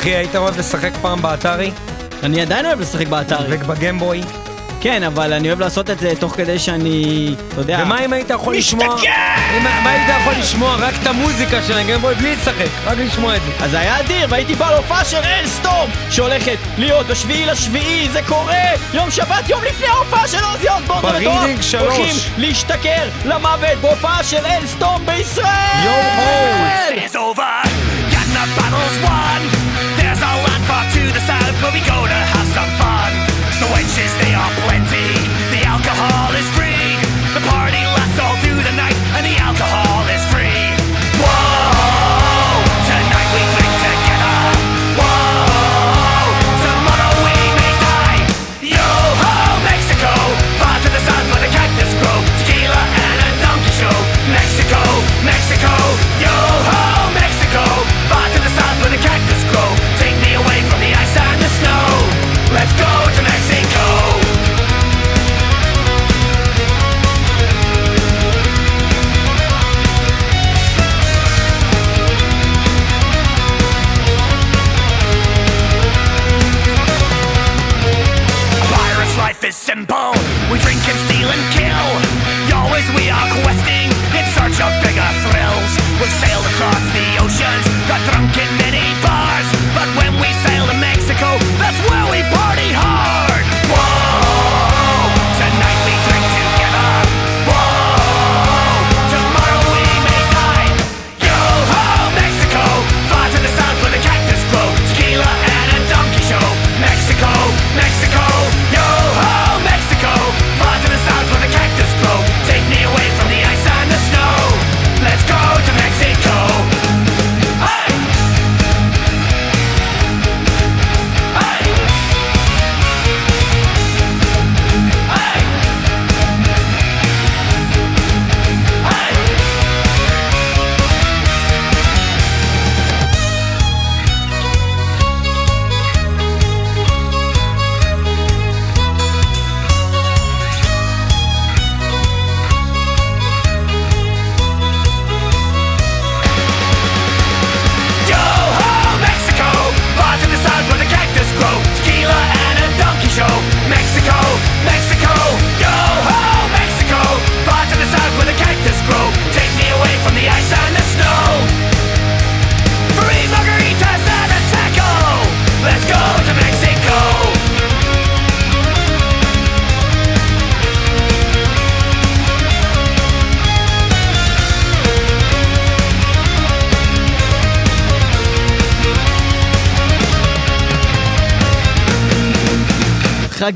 [0.00, 1.70] אחי, היית אוהב לשחק פעם באטארי?
[2.22, 3.36] אני עדיין אוהב לשחק באטארי.
[3.48, 4.20] וב Game Boy?
[4.80, 7.78] כן, אבל אני אוהב לעשות את זה תוך כדי שאני, אתה יודע...
[7.82, 8.84] ומה אם היית יכול לשמוע...
[8.86, 12.66] אם- מה היית יכול לשמוע רק את המוזיקה של ה Game Boy בלי לשחק?
[12.84, 13.64] רק לשמוע את זה.
[13.64, 18.54] אז היה אדיר, והייתי בא להופעה של Alestorm, שהולכת להיות בשביעי לשביעי, זה קורה!
[18.94, 21.02] יום שבת, יום לפני ההופעה של Ozzy מטורף!
[21.02, 21.96] ברידינג שלוש.
[21.96, 25.84] הולכים להשתכר למוות בהופעה של Alestorm בישראל!
[25.84, 27.16] יואו, is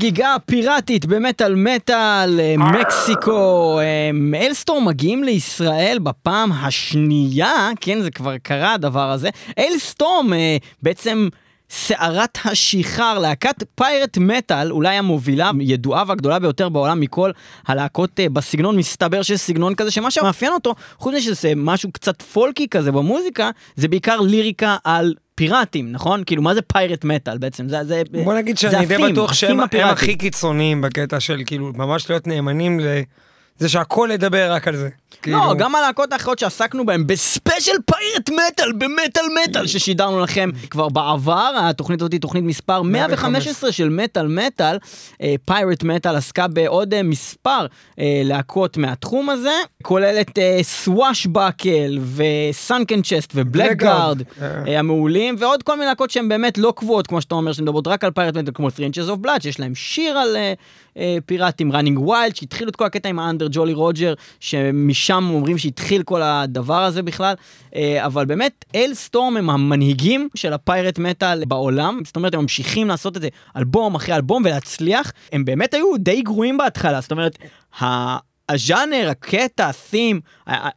[0.05, 8.37] חגיגה פיראטית במטאל מטאל, אה, מקסיקו, אה, אלסטורם מגיעים לישראל בפעם השנייה, כן, זה כבר
[8.37, 9.29] קרה הדבר הזה.
[9.59, 11.29] אלסטורם אה, בעצם...
[11.69, 17.31] סערת השיכר, להקת פיירט מטאל, אולי המובילה, ידועה והגדולה ביותר בעולם מכל
[17.67, 22.67] הלהקות בסגנון, מסתבר שיש סגנון כזה, שמה שמאפיין אותו, חוץ מזה שזה משהו קצת פולקי
[22.67, 26.23] כזה במוזיקה, זה בעיקר ליריקה על פיראטים, נכון?
[26.25, 27.69] כאילו, מה זה פיירט מטאל בעצם?
[27.69, 29.59] זה, זה, בוא נגיד שאני די בטוח שהם.
[29.59, 32.79] הכי קיצוניים בקטע של כאילו ממש להיות נאמנים
[33.59, 34.89] לזה שהכל ידבר רק על זה.
[35.15, 40.49] לא, כאילו, גם הלהקות האחרות שעסקנו בהן ב special Pirate Metal, במטאל מטאל, ששידרנו לכם
[40.69, 44.77] כבר בעבר, התוכנית הזאת היא תוכנית מספר 115 של מטאל מטאל.
[45.45, 47.65] Pirate Metal עסקה בעוד אה, מספר
[47.99, 54.79] אה, להקות מהתחום הזה, כוללת Swashbuckle ו Sunken Chest ו Blackguard אה.
[54.79, 58.11] המעולים, ועוד כל מיני להקות שהן באמת לא קבועות, כמו שאתה אומר, שמדברות רק על
[58.11, 60.53] Pirate Metal, כמו Princess of Blood, שיש להם שיר על אה,
[60.97, 65.57] אה, פיראטים, Running Wild, שהתחילו את כל הקטע עם ה Under Jolly Roger, שמשם אומרים
[65.57, 67.35] שהתחיל כל הדבר הזה בכלל,
[67.75, 72.87] אה, אבל באמת, Alestorm הם המנהיגים של ה Pirate Metal בעולם, זאת אומרת, הם ממשיכים
[72.87, 77.37] לעשות את זה אלבום אחרי אלבום ולהצליח, הם באמת היו די גרועים בהתחלה, זאת אומרת.
[78.49, 80.19] הז'אנר, הקטע, ה theme,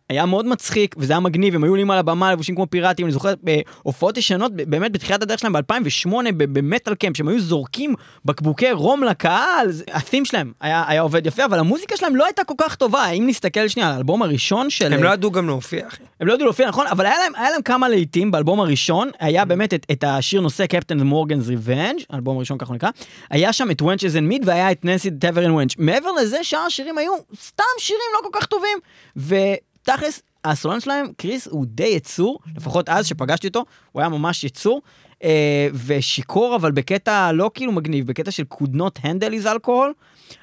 [0.08, 3.12] היה- מאוד מצחיק, וזה היה מגניב, הם היו עולים על הבמה לבושים כמו פיראטים, אני
[3.12, 7.94] זוכר בהופעות ישנות, באמת בתחילת הדרך שלהם ב-2008, ב Metalcamp, שהם היו זורקים
[8.24, 12.44] בקבוקי רום לקהל, ה theme שלהם היה, היה עובד יפה, אבל המוזיקה שלהם לא הייתה
[12.44, 14.92] כל כך טובה, אם נסתכל שנייה על האלבום הראשון של...
[14.92, 16.02] הם לא ידעו גם להופיע, אחי.
[16.20, 16.86] הם לא ידעו להופיע, נכון?
[16.86, 20.66] אבל היה להם, היה להם כמה להיטים באלבום הראשון, היה באמת את, את השיר נושא
[20.66, 22.90] Captain Morgan's Revenge, האלבום הראשון ככה נקרא,
[23.30, 25.74] היה שם את Wenches and Mead והיה את Nancy the Tavern Wench.
[25.78, 27.12] מעבר לזה, שאר השירים היו
[27.58, 28.78] סתם שירים לא כל כך טובים,
[29.16, 34.82] ותכלס, הסולן שלהם, קריס, הוא די יצור, לפחות אז שפגשתי אותו, הוא היה ממש יצור.
[35.24, 39.92] אה, ושיכור, אבל בקטע לא כאילו מגניב, בקטע של could not handle his alcohol,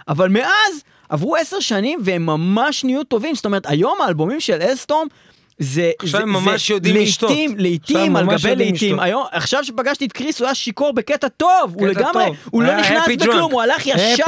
[0.08, 5.08] אבל מאז עברו עשר שנים והם ממש נהיו טובים, זאת אומרת, היום האלבומים של אלסטורם,
[5.60, 7.30] זה, עכשיו זה, הם ממש זה יודעים לשתות.
[7.30, 9.00] לעיתים, לעיתים על גבי לעיתים.
[9.00, 12.36] היום, עכשיו שפגשתי את קריס הוא היה שיכור בקטע טוב, הוא קטע לגמרי, טוב.
[12.52, 13.54] הוא לא היה נכנס בכלום, drunk.
[13.54, 14.24] הוא הלך ישר.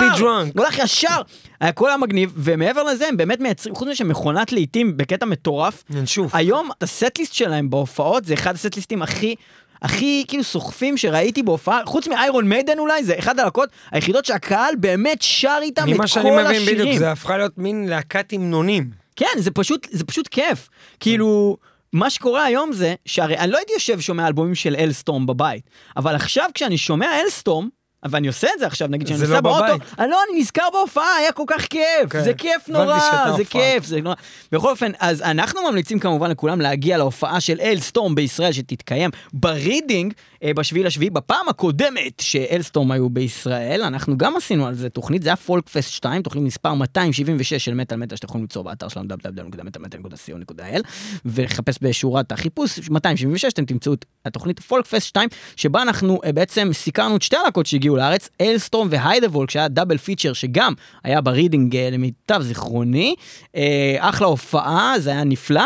[0.56, 1.22] הוא הלך ישר,
[1.62, 5.84] היה כל המגניב, ומעבר לזה הם באמת מייצרים, חוץ מזה שהם מכונת לעיתים בקטע מטורף,
[5.90, 6.36] ינשוף.
[6.36, 9.36] היום הסט-ליסט שלהם בהופעות זה אחד הסט-ליסטים הכי...
[9.82, 14.76] הכי כאילו סוחפים שראיתי בהופעה, חוץ מ Iron Maiden אולי, זה אחד הלהקות היחידות שהקהל
[14.80, 16.64] באמת שר איתם את כל ממה שאני השירים.
[16.64, 19.07] מבין בדיוק, זה הפכה להיות מין להקת המנונים.
[19.18, 20.70] כן, זה פשוט, זה פשוט כיף.
[21.00, 21.58] כאילו,
[21.94, 26.16] מה שקורה היום זה, שהרי אני לא הייתי יושב שומע אלבומים של Alestorm בבית, אבל
[26.16, 27.70] עכשיו כשאני שומע Alestorm,
[28.06, 29.64] ואני עושה את זה עכשיו, נגיד שאני נוסע לא באוטו.
[30.00, 32.24] אה, לא, אני נזכר בהופעה, היה כל כך כיף, כן.
[32.24, 33.46] זה כיף נורא, זה הופעה.
[33.46, 34.16] כיף, זה נורא.
[34.52, 40.14] בכל אופן, אז אנחנו ממליצים כמובן לכולם להגיע להופעה של Alestorm בישראל, שתתקיים ברידינג
[40.44, 41.10] אה, בשביעי לשביעי.
[41.10, 45.70] בפעם הקודמת ש Alestorm היו בישראל, אנחנו גם עשינו על זה תוכנית, זה היה Folk
[45.70, 50.82] Fest 2, תוכנית מספר 276 של מטאל מטאל, שאתם יכולים למצוא באתר שלנו www.מטאלמטאל.co.il
[51.26, 56.70] ולחפש בשורת החיפוש 276, אתם תמצאו את התוכנית Folk Fest 2, שבה אנחנו אה, בעצם
[56.74, 60.74] סיקרנו את שתי הלהקות שהגיעו לארץ, Alestorm ו Heidevolk, שהיה double feature שגם
[61.04, 63.16] היה ברידינג אה, למיטב זיכרוני.
[63.56, 65.66] אה, אחלה הופעה, זה היה נפלא.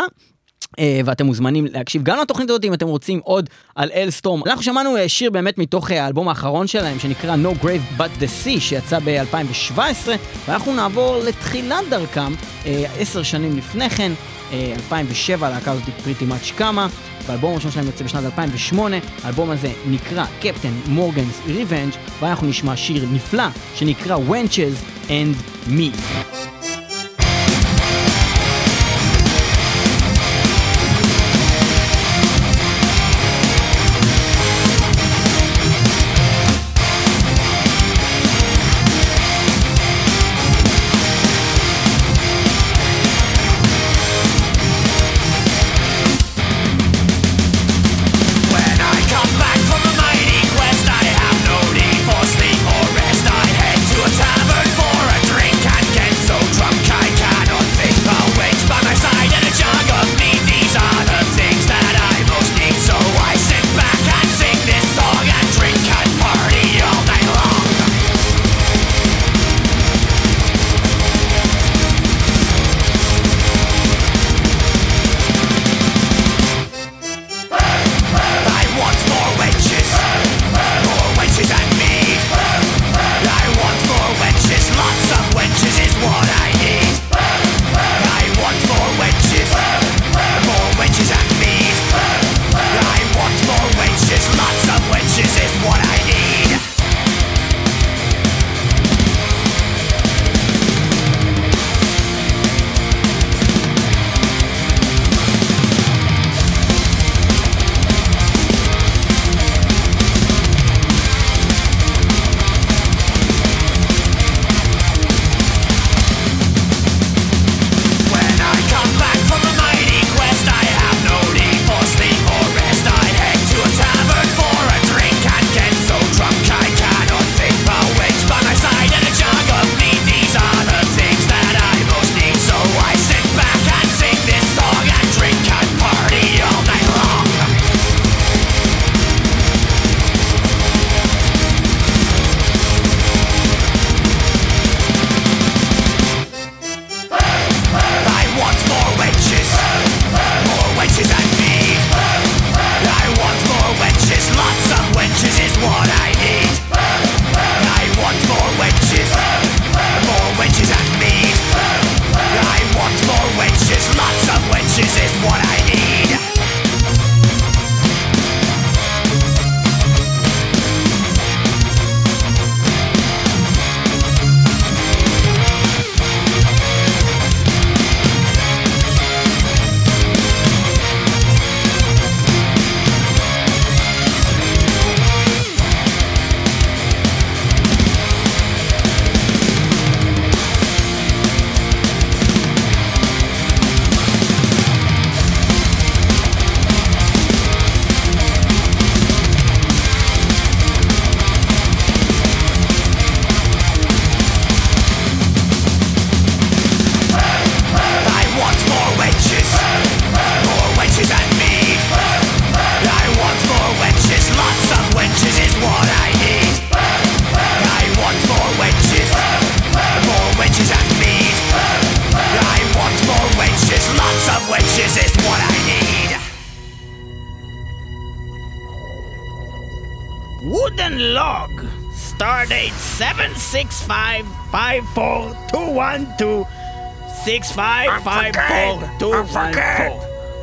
[0.78, 4.42] אה, ואתם מוזמנים להקשיב גם לתוכנית הזאת אם אתם רוצים עוד על אלסטורם.
[4.46, 8.98] אנחנו שמענו שיר באמת מתוך האלבום האחרון שלהם שנקרא No Grave But The Sea שיצא
[9.04, 9.80] ב-2017
[10.48, 12.32] ואנחנו נעבור לתחילת דרכם
[12.98, 14.12] עשר שנים לפני כן,
[14.52, 16.88] אה, 2007 הלהקה הזאת פריטי מאץ' קמה
[17.32, 23.06] והאלבום הראשון שלהם יוצא בשנת 2008 האלבום הזה נקרא קפטן מורגנס ריבנג' ואנחנו נשמע שיר
[23.12, 23.44] נפלא
[23.74, 25.96] שנקרא Wenches and Me.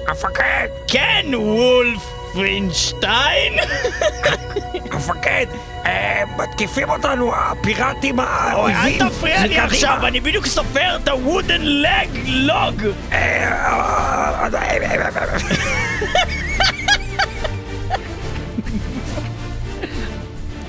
[0.08, 0.68] המפקד!
[0.88, 3.54] כן, וולפרינשטיין?
[4.92, 5.46] המפקד!
[5.86, 9.10] אה, מתקיפים אותנו הפיראטים אוי, אל האויבים!
[9.10, 9.60] תפריע לי.
[9.60, 12.82] עכשיו, אני בדיוק סופר את הוודן לג לוג.
[13.12, 13.18] אה, אה,
[14.54, 14.78] אה, אה,
[15.18, 15.24] אה,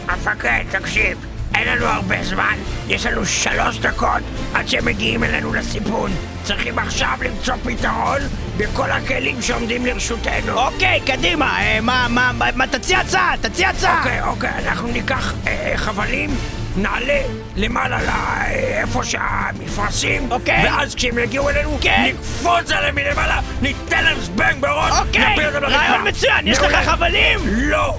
[0.08, 1.26] המפקד, תקשיב,
[1.60, 2.54] אין לנו הרבה זמן,
[2.88, 4.22] יש לנו שלוש דקות
[4.54, 6.10] עד שהם מגיעים אלינו לסיפון.
[6.42, 8.20] צריכים עכשיו למצוא פתרון
[8.56, 10.52] בכל הכלים שעומדים לרשותנו.
[10.52, 13.98] אוקיי, קדימה, אה, מה, מה, מה, מה, תציע הצעה, תציע הצעה.
[13.98, 16.30] אוקיי, אוקיי, אנחנו ניקח אה, חבלים,
[16.76, 17.20] נעלה
[17.56, 20.64] למעלה לאיפה שהמפרשים, אוקיי.
[20.64, 22.04] ואז כשהם יגיעו אלינו, כן.
[22.06, 25.78] נקפוץ עליהם מלמעלה, ניתן להם זבנג בראש, אוקיי, נפיל אותם לרצפה.
[25.78, 26.88] רעיון מצוין, יש לך.
[26.88, 27.38] חבלים?
[27.46, 27.96] לא.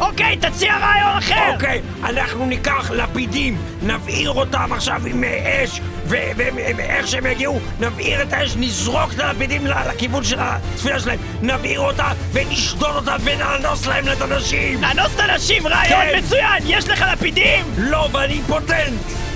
[0.00, 1.52] אוקיי, תציע רעיון אחר.
[1.54, 8.32] אוקיי, אנחנו ניקח לפידים, נבעיר אותם עכשיו עם אה, אש, ואיך שהם יגיעו, נבעיר את
[8.32, 14.20] האש, נזרוק את הלפידים לכיוון של הספינה שלהם, נבעיר אותה ונשדוד אותה ונאנוס להם את
[14.22, 14.82] הנשים!
[14.82, 16.18] לאנוס את הנשים, רעיון כן.
[16.18, 17.64] מצוין, יש לך לפידים?
[17.78, 19.27] לא, ואני אימפוטנט!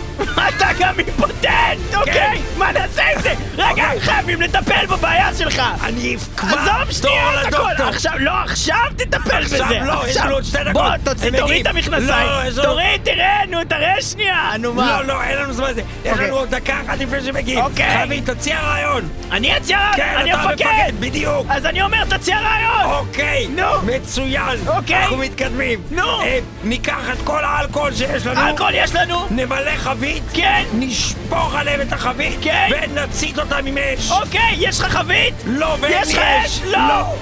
[0.49, 2.43] אתה גם אימפוטנט, אוקיי?
[2.59, 3.33] מה נעשה עם זה?
[3.55, 4.01] רגע, אוקיי.
[4.01, 5.63] חייבים לטפל בבעיה שלך.
[5.83, 6.59] אני כבר...
[6.59, 7.83] עזוב שנייה את הכל.
[7.89, 9.65] עכשיו, לא, עכשיו תטפל בזה.
[9.65, 10.73] עכשיו לא, יש לנו עוד שתי דקות.
[10.73, 11.75] בוא, תוריד את.
[11.75, 12.29] המכנסיים.
[12.57, 14.51] לא, תוריד, תראה, נו, תראה שנייה.
[14.59, 15.03] נו, מה?
[15.03, 15.83] לא, לא, אין לנו זמן לזה.
[16.05, 16.27] יש אוקיי.
[16.27, 17.65] לנו עוד דקה אחת לפני שמגיעים.
[17.65, 17.97] אוקיי.
[17.97, 19.09] חייבים, תציע רעיון.
[19.31, 20.93] אני אציע רעיון, כן, אני המפקד.
[21.01, 21.47] בדיוק.
[21.49, 22.93] אז אני אומר, תציע רעיון.
[22.93, 23.83] אוקיי, נו.
[23.83, 24.59] מצוין.
[24.67, 25.03] אוקיי.
[25.03, 25.81] אנחנו מתקדמים.
[25.91, 26.21] נו.
[26.21, 28.49] אה, ניקח את כל האלכוהול שיש לנו.
[28.49, 29.27] אלכוהול יש לנו?
[29.31, 30.12] נמלא חבית.
[30.35, 30.65] כן.
[30.73, 32.39] נשפוך עליהם את החבית.
[32.43, 32.69] כן.
[32.71, 34.11] ונצית אותם עם אש.
[34.11, 35.35] אוקיי, יש לך חבית?
[35.47, 36.59] לא, ואין יש לי לך אש.
[36.59, 36.63] אש?
[36.65, 36.79] לא.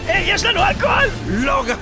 [0.08, 1.08] אה, יש לנו אלכוהול?
[1.26, 1.76] לא, גם...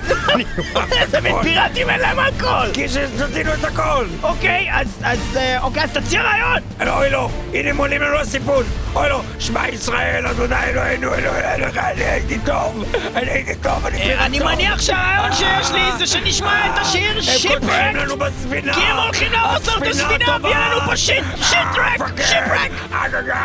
[1.01, 2.67] איזה מין פיראטים אין להם אלכוהול.
[2.73, 4.05] כי שתינו את הכל.
[4.23, 6.59] אוקיי, אז, אז, אה, אוקיי, אז תציע רעיון.
[6.87, 8.63] אוי לא, הנה הם עולים לנו לסיפון.
[8.95, 12.85] אוי לא, שמע ישראל, אדוני אלוהינו, אלוהינו, אני הייתי טוב.
[13.15, 14.47] אני הייתי טוב, אני פיראט אה, אני טוב.
[14.47, 17.61] מניח שהרעיון שיש לי זה שנשמע את השיר הם שיפרק.
[17.61, 18.73] כותבים לנו בספינה.
[18.73, 20.37] כי הם הולכים להרוס לנו את הספינה.
[20.43, 22.23] ויהיה לנו פה שיט, שיטרק, המפקד.
[22.23, 22.71] שיפרק.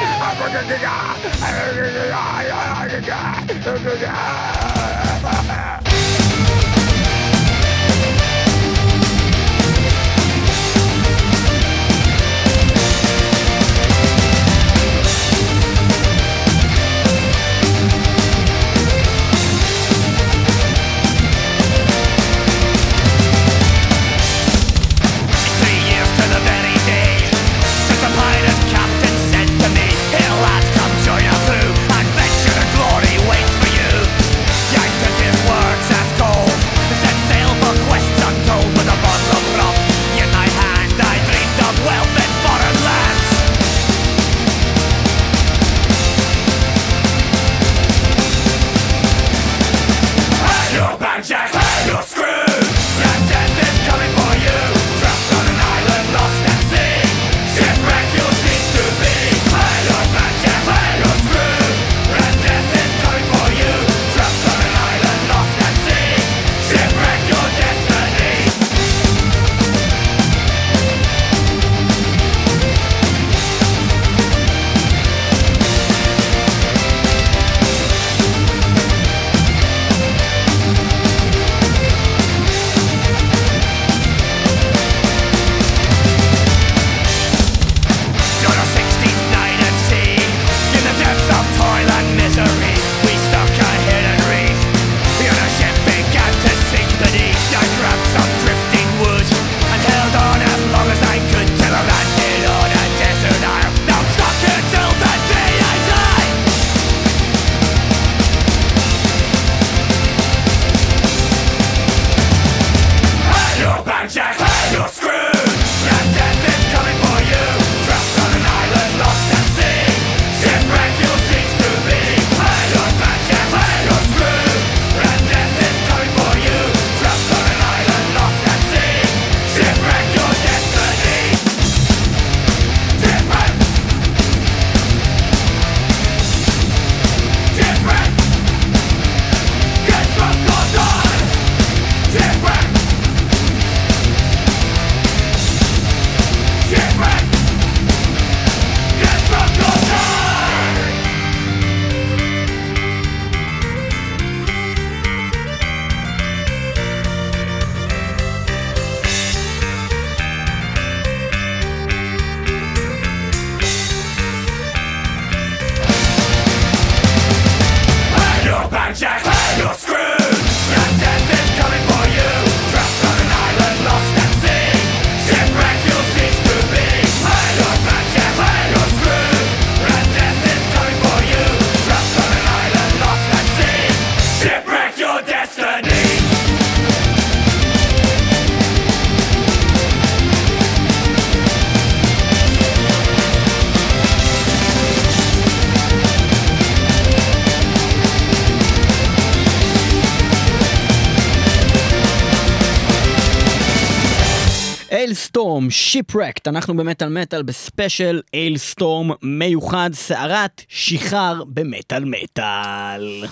[205.66, 213.25] Alestorm, Shipwrecked, אנחנו במטאל מטאל בספיישל Alestorm מיוחד, סערת שיכר במטאל מטאל.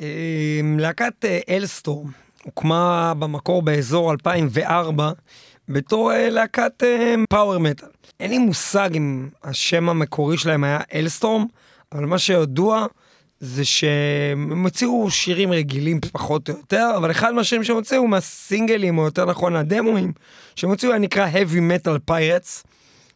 [0.00, 2.10] אה, להקת אה, Alestorm
[2.44, 5.12] הוקמה במקור באזור 2004
[5.68, 6.82] בתור אה, להקת
[7.30, 7.88] power metal.
[8.20, 11.46] אין לי מושג אם השם המקורי שלהם היה Alestorm,
[11.92, 12.86] אבל מה שידוע
[13.40, 19.04] זה שהם הוציאו שירים רגילים פחות או יותר, אבל אחד מהשירים שהם הוציאו מהסינגלים, או
[19.04, 20.12] יותר נכון הדמואים,
[20.56, 22.64] שהם הוציאו היה נקרא Heavy Metal Pirates.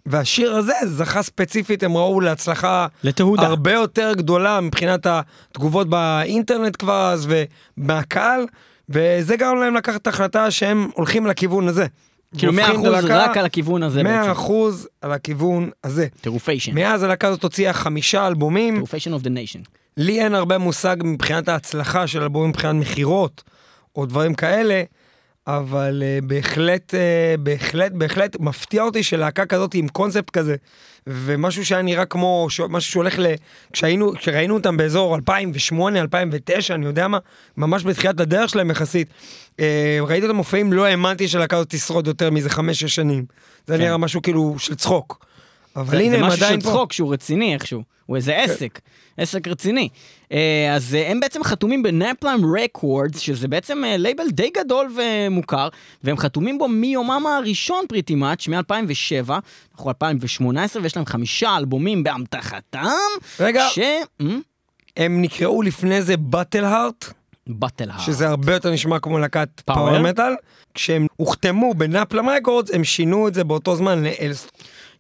[0.07, 3.47] והשיר הזה זכה ספציפית, הם ראו להצלחה לתהודה.
[3.47, 7.29] הרבה יותר גדולה מבחינת התגובות באינטרנט כבר אז
[7.79, 8.47] ומהקהל,
[8.89, 11.87] וזה גרם להם לקחת את ההחלטה שהם הולכים לכיוון הזה.
[12.39, 14.31] כאילו 100% והופכים את הלהקה רק על הכיוון הזה 100% בעצם.
[15.01, 16.07] על הכיוון הזה.
[16.21, 16.75] טירופיישן.
[16.75, 19.61] מאז הלהקה הזאת הוציאה חמישה אלבומים, טירופיישן of the nation.
[19.97, 23.43] לי אין הרבה מושג מבחינת ההצלחה של אלבומים מבחינת מכירות
[23.97, 24.83] או דברים כאלה,
[25.47, 30.57] אבל uh, בהחלט, uh, בהחלט, בהחלט מפתיע אותי שלהקה כזאת עם קונספט כזה,
[31.07, 32.61] ומשהו שהיה נראה כמו ש...
[32.61, 33.27] משהו שהולך ל...
[33.73, 37.19] כשהיינו, כשראינו אותם באזור 2008, 2009, אני יודע מה,
[37.57, 39.09] ממש בתחילת הדרך שלהם יחסית,
[39.53, 39.61] uh,
[40.01, 43.25] ראיתי אותם מופעים, לא האמנתי שלהקה הזאת תשרוד יותר מאיזה חמש-שש שנים.
[43.67, 43.83] זה כן.
[43.83, 45.27] נראה משהו כאילו של צחוק.
[45.77, 46.73] אבל זה, הנה זה הם משהו עדיין של פה.
[46.73, 48.81] צחוק שהוא רציני איכשהו, הוא איזה עסק,
[49.17, 49.89] עסק רציני.
[50.33, 54.93] אה, אז אה, הם בעצם חתומים ב Napalm Records, שזה בעצם אה, לייבל די גדול
[54.97, 55.69] ומוכר,
[56.05, 59.33] והם חתומים בו מיומם הראשון pretty much, מ-2007,
[59.73, 62.87] אנחנו 2018, ויש להם חמישה אלבומים באמתחתם.
[63.41, 63.67] רגע.
[63.69, 63.79] ש...
[64.97, 67.05] הם נקראו לפני זה Battleheart.
[67.47, 68.01] Battleheart.
[68.01, 69.49] שזה הרבה יותר נשמע כמו להקת?
[69.65, 70.33] power metal.
[70.75, 74.51] כשהם הוחתמו ב Napalm Records, הם שינו את זה באותו זמן ל Alestorm.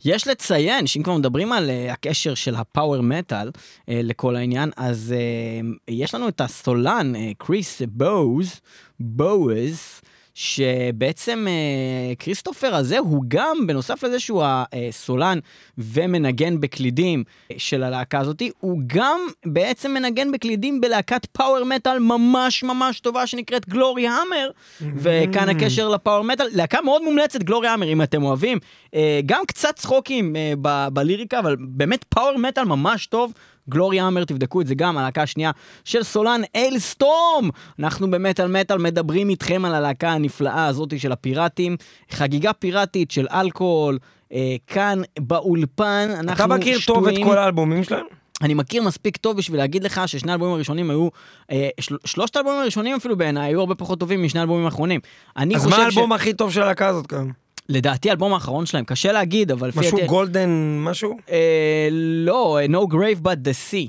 [0.04, 4.70] יש לציין שאם כבר מדברים על uh, הקשר של ה power metal uh, לכל העניין,
[4.76, 8.60] אז uh, יש לנו את הסולן, קריס בוז,
[9.00, 10.00] בוז,
[10.34, 15.38] שבעצם uh, כריסטופר הזה הוא גם, בנוסף לזה שהוא הסולן
[15.78, 17.24] ומנגן בקלידים
[17.56, 23.68] של הלהקה הזאתי, הוא גם בעצם מנגן בקלידים בלהקת power metal ממש ממש טובה שנקראת
[23.68, 24.50] Gloryhammer,
[24.96, 28.58] וכאן הקשר ל power metal, להקה מאוד מומלצת Gloryhammer אם אתם אוהבים,
[28.94, 30.52] אה, גם קצת צחוקים אה,
[30.90, 33.32] בליריקה, אבל באמת פאוור מטאל ממש טוב.
[33.70, 35.50] גלורי המר, תבדקו את זה גם, הלהקה השנייה
[35.84, 37.50] של סולן אייל סטורם.
[37.78, 41.76] אנחנו במטאל מטאל מדברים איתכם על הלהקה הנפלאה הזאת של הפיראטים.
[42.10, 43.98] חגיגה פיראטית של אלכוהול,
[44.32, 47.26] אה, כאן באולפן, אנחנו אתה מכיר טוב את שטויים.
[47.26, 48.04] כל האלבומים שלהם?
[48.42, 51.08] אני מכיר מספיק טוב בשביל להגיד לך ששני האלבומים הראשונים היו,
[51.50, 55.00] אה, של, שלושת האלבומים הראשונים אפילו בעיניי היו הרבה פחות טובים משני האלבומים האחרונים.
[55.36, 57.28] אז מה האלבום הכי טוב של הלהקה הזאת כאן?
[57.68, 59.70] לדעתי האלבום האחרון שלהם, קשה להגיד, אבל.
[59.76, 60.48] משהו דעתי- גולדן
[60.80, 61.16] משהו?
[61.30, 63.88] אה, לא, No Grave But The Sea.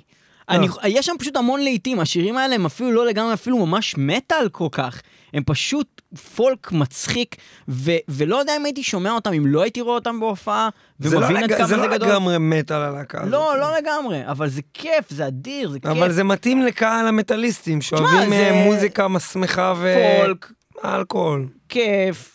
[0.50, 4.50] אני, יש שם פשוט המון לעיתים, השירים האלה הם אפילו לא לגמרי, אפילו ממש מטאל
[4.52, 5.02] כל כך.
[5.34, 6.02] הם פשוט
[6.36, 7.36] פולק מצחיק,
[7.70, 11.26] ו, ולא יודע אם הייתי שומע אותם, אם לא הייתי רואה אותם בהופעה, זה לא
[11.26, 12.08] ומבין עד לג- כמה זה זה לא גדול.
[12.10, 13.32] לגמרי מת על הלהקה הזאת.
[13.32, 15.90] לא, לא לגמרי, אבל זה כיף, זה אדיר, זה כיף.
[15.92, 19.96] אבל זה מתאים לקהל המטאליסטים שאוהבים זה- אה, מוזיקה שמחה ו...
[20.22, 20.52] פולק,
[20.86, 21.48] אלכוהול.
[21.70, 22.35] כיף,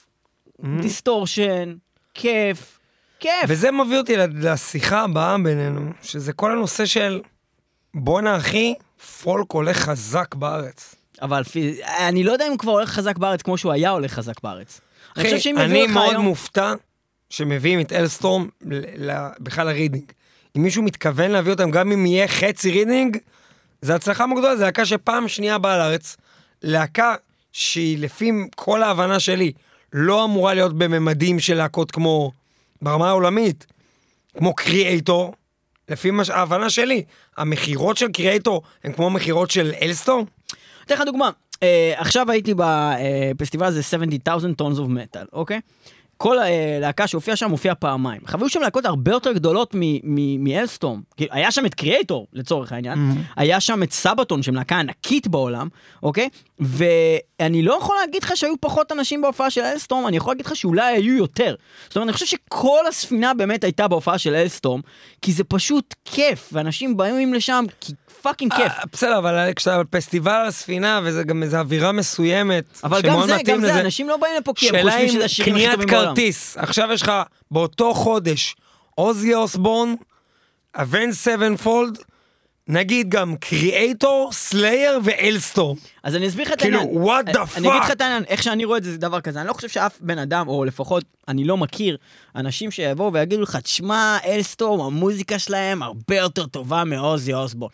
[0.81, 1.75] דיסטורשן,
[2.15, 2.79] כיף,
[3.21, 3.45] כיף.
[3.49, 7.21] וזה מביא אותי לשיחה הבאה בינינו, שזה כל הנושא של
[7.95, 8.75] בואנה אחי,
[9.23, 10.95] פולק הולך חזק בארץ.
[11.23, 11.43] אבל
[12.09, 14.81] אני לא יודע אם הוא כבר הולך חזק בארץ כמו שהוא היה הולך חזק בארץ.
[15.17, 16.25] אני אחי, אני לך מאוד היום...
[16.25, 16.73] מופתע
[17.31, 18.49] שמביאים את Alestorm
[19.41, 20.13] בכלל לרידינג.
[20.57, 23.17] אם מישהו מתכוון להביא אותם, גם אם יהיה חצי רידינג,
[23.83, 26.17] זה הצלחה מאוד גדולה, זו להקה שפעם שנייה באה לארץ.
[26.63, 27.15] להקה
[27.53, 29.53] שהיא לפי כל ההבנה שלי,
[29.93, 32.33] לא אמורה להיות בממדים של להקות כמו,
[32.83, 33.67] ברמה העולמית,
[34.39, 35.35] כמו Kreator.
[35.89, 37.03] לפי מה, ש- ההבנה שלי,
[37.37, 40.25] המכירות של Kreator הן כמו מכירות של Alestorm?
[40.87, 41.31] אתן לך דוגמה,
[41.63, 45.61] אה, עכשיו הייתי בפסטיבל הזה 70,000 Tons of Metal, אוקיי?
[46.23, 48.21] כל הלהקה שהופיעה שם הופיעה פעמיים.
[48.27, 49.75] היו שם להקות הרבה יותר גדולות
[50.39, 51.03] מ Alestorm.
[51.19, 52.99] היה שם את Kreator, לצורך העניין,
[53.37, 55.69] היה שם את Sabaton, שהם להקה ענקית בעולם,
[56.03, 56.29] אוקיי?
[56.59, 60.57] ואני לא יכול להגיד לך שהיו פחות אנשים בהופעה של Alestorm, אני יכול להגיד לך
[60.57, 61.55] שאולי היו יותר.
[61.89, 64.81] זאת אומרת, אני חושב שכל הספינה באמת הייתה בהופעה של Alestorm,
[65.23, 68.73] כי זה פשוט כיף, ואנשים באים לשם כי fucking כיף.
[68.73, 73.37] אה, בסדר, אבל כשאתה בפסטיבל על הספינה, וזה גם איזה אווירה מסוימת, אבל גם זה,
[73.45, 73.61] גם.
[73.61, 76.07] זה, אנשים לא באים לפה כי הם שאלה חושבים שזה השירים הכי טובים בעולם.
[76.07, 77.13] כרטיס, עכשיו יש לך
[77.51, 78.57] באותו חודש
[78.95, 79.95] אוזי אוסבורן,
[80.75, 81.99] Avenged Sevenfold,
[82.69, 85.77] נגיד גם Kreator, Slayer ו Alestorm.
[86.03, 87.05] אז אני אסביר לך את כאילו, העניין.
[87.05, 87.91] what the אני אגיד לך?
[87.91, 89.41] את העניין, איך שאני רואה את זה, זה דבר כזה.
[89.41, 91.97] אני לא חושב שאף בן אדם, או לפחות אני לא מכיר,
[92.37, 97.71] אנשים שיבואו ויגידו לך, תשמע, Alestorm, המוזיקה שלהם הרבה יותר טובה מאוזי אוסבורן.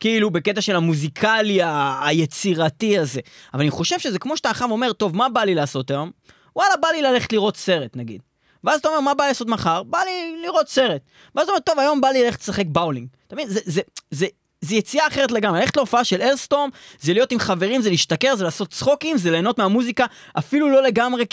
[0.00, 3.20] כאילו בקטע של המוזיקלי ה- היצירתי הזה.
[3.54, 6.10] אבל אני חושב שזה כמו שאתה אחריו אומר, טוב, מה בא לי לעשות היום?
[6.56, 8.22] וואלה, בא לי ללכת לראות סרט, נגיד.
[8.64, 9.82] ואז אתה אומר, מה בא לי לעשות מחר?
[9.82, 11.02] בא לי לראות סרט.
[11.34, 13.08] ואז אתה אומר, טוב, היום בא לי ללכת לשחק באולינג.
[13.26, 13.48] אתה מבין?
[13.48, 13.80] זה, זה,
[14.10, 14.26] זה,
[14.60, 16.68] זה יציאה אחרת לגמרי, ללכת להופעה של Alestorm,
[17.00, 20.06] זה להיות עם חברים, זה להשתכר, זה לעשות צחוקים, זה ליהנות מהמוזיקה,
[20.38, 21.24] אפילו לא לגמרי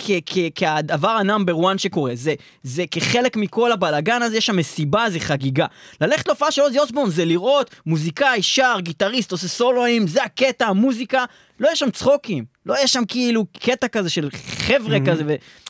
[0.56, 2.34] כהדבר ה number 1 שקורה, זה,
[2.64, 5.66] זה כחלק מכל הבלאגן הזה, יש שם מסיבה, זה חגיגה.
[6.02, 11.26] ללכת להופעה של אוזי אוסבורן זה לראות מוזיקאי, שר, גיטריסט, עושה סולואים, זה הקטע, המוזיקה,
[11.60, 15.12] לא יש שם צחוקים, לא יש שם כאילו קטע כזה של חבר'ה mm-hmm.
[15.12, 15.24] כזה,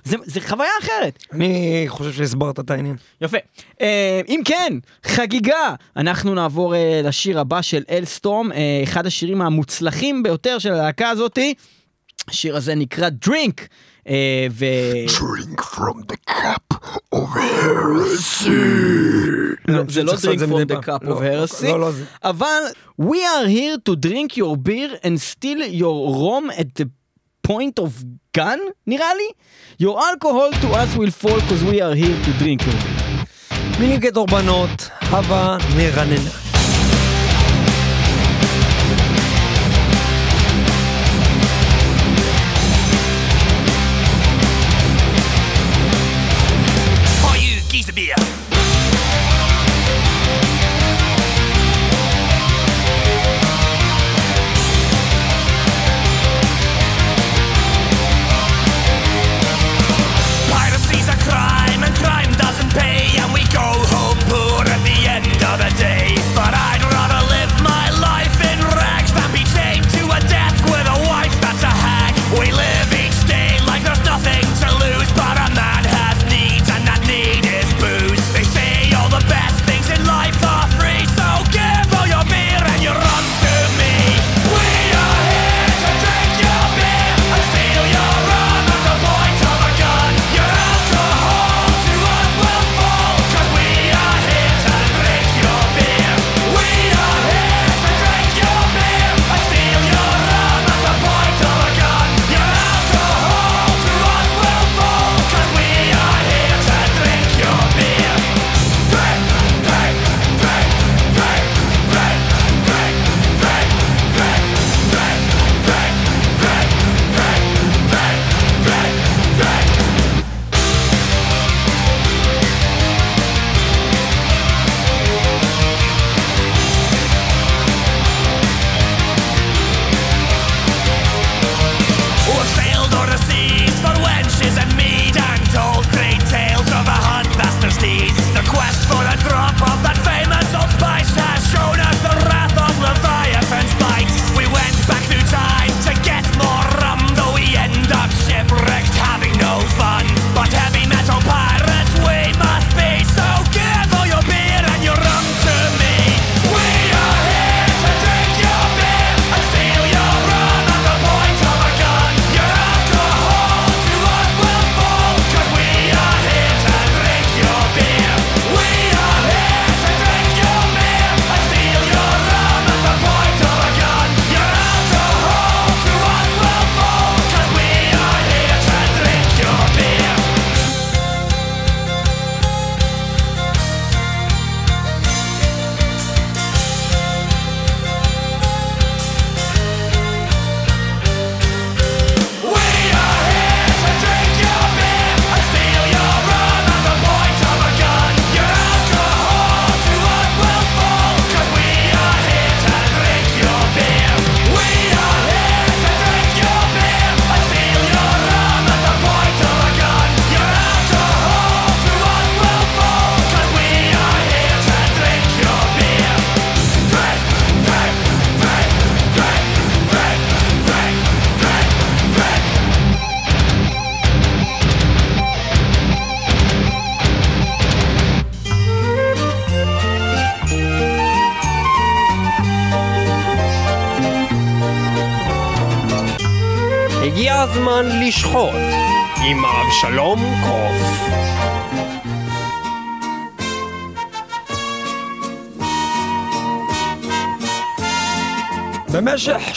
[0.06, 1.24] וזה, חוויה אחרת.
[1.32, 2.95] אני חושב שהסברת את העניין.
[3.21, 3.38] יפה.
[3.82, 5.76] אה, אם כן, חגיגה.
[5.98, 11.54] אנחנו נעבור אה, לשיר הבא של אלסטורם, אה, אחד השירים המוצלחים ביותר של הלהקה הזאתי.
[12.28, 13.62] השיר הזה נקרא Drink.
[14.51, 14.65] ו...
[15.07, 16.73] Drink from the cup
[17.11, 18.49] of heresy.
[19.87, 21.65] זה לא drink from the cup of heresy,
[22.23, 22.61] אבל
[23.01, 26.85] we are here to drink your beer and steal your rum at the
[27.47, 27.89] point of
[28.37, 29.29] gun, נראה לי.
[29.85, 33.25] Your alcohol to us will fall because we are here to drink your beer.
[33.79, 36.44] מילים כדורבנות, הבה נרננה.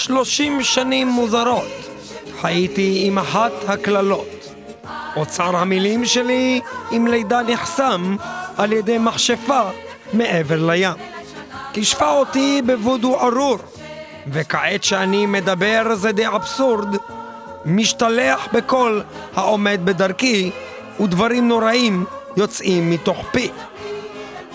[0.09, 1.91] 30 שנים מוזרות
[2.41, 4.55] חייתי עם אחת הקללות.
[5.17, 8.17] אוצר המילים שלי עם לידה נחסם
[8.57, 9.63] על ידי מכשפה
[10.13, 10.93] מעבר לים.
[11.73, 13.59] כישפה אותי בוודו ארור,
[14.33, 16.97] וכעת שאני מדבר זה די אבסורד,
[17.65, 19.01] משתלח בכל
[19.35, 20.51] העומד בדרכי,
[21.01, 22.05] ודברים נוראים
[22.37, 23.51] יוצאים מתוך פי.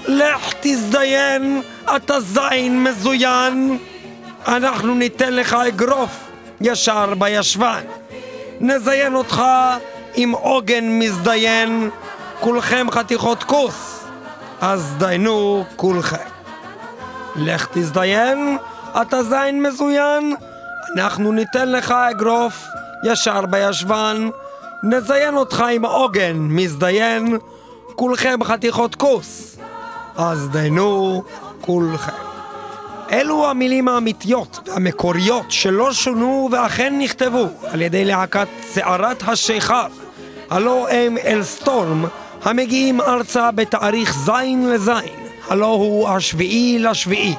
[0.07, 1.61] לך תזדיין,
[1.95, 3.77] אתה זין מזוין!
[4.47, 6.19] אנחנו ניתן לך אגרוף
[6.61, 7.83] ישר בישבן.
[8.59, 9.43] נזיין אותך
[10.15, 11.89] עם עוגן מזדיין,
[12.39, 14.03] כולכם חתיכות כוס,
[14.61, 16.29] אז דיינו כולכם.
[17.35, 18.57] לך תזדיין,
[19.01, 20.35] אתה זין מזוין,
[20.97, 22.65] אנחנו ניתן לך אגרוף
[23.03, 24.29] ישר בישבן,
[24.83, 27.37] נזיין אותך עם עוגן מזדיין,
[27.95, 29.57] כולכם חתיכות כוס,
[30.17, 31.23] אז זדיינו
[31.61, 32.32] כולכם.
[33.11, 39.87] אלו המילים האמיתיות והמקוריות שלא שונו ואכן נכתבו על ידי להקת סערת השיכר,
[40.49, 42.05] הלא הם Alestorm,
[42.43, 44.29] המגיעים ארצה בתאריך ז'
[44.67, 44.91] לז',
[45.47, 47.35] הלא הוא השביעי לשביעי.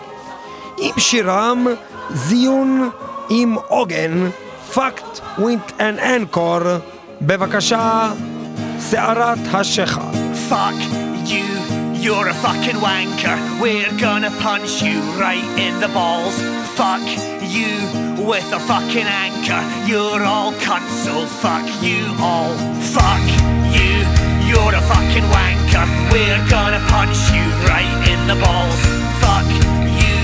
[0.79, 1.67] עם שירם,
[2.15, 2.91] זיון
[3.31, 4.29] עם עוגן,
[4.75, 6.61] Fucked with an Anchor,
[7.23, 8.13] בבקשה,
[8.91, 10.11] שערת השיכר.
[10.51, 10.81] Fuck
[11.27, 11.74] you,
[12.05, 13.37] you're a fucking wanker.
[13.59, 16.37] We're gonna punch you right in the balls.
[16.77, 17.01] Fuck
[17.41, 17.73] you
[18.23, 19.63] with a fucking anchor.
[19.89, 22.53] You're all cunts, so fuck you all.
[22.93, 23.25] Fuck
[23.73, 24.05] you,
[24.45, 25.87] you're a fucking wanker.
[26.13, 28.81] We're gonna punch you right in the balls.
[29.25, 29.49] Fuck
[30.05, 30.21] you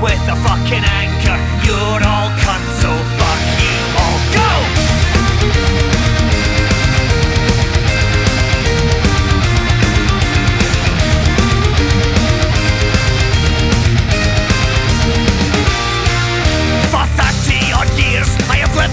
[0.00, 1.38] with a fucking anchor.
[1.66, 3.03] You're all cunts, so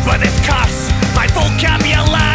[0.06, 2.31] But this costs my vocabulary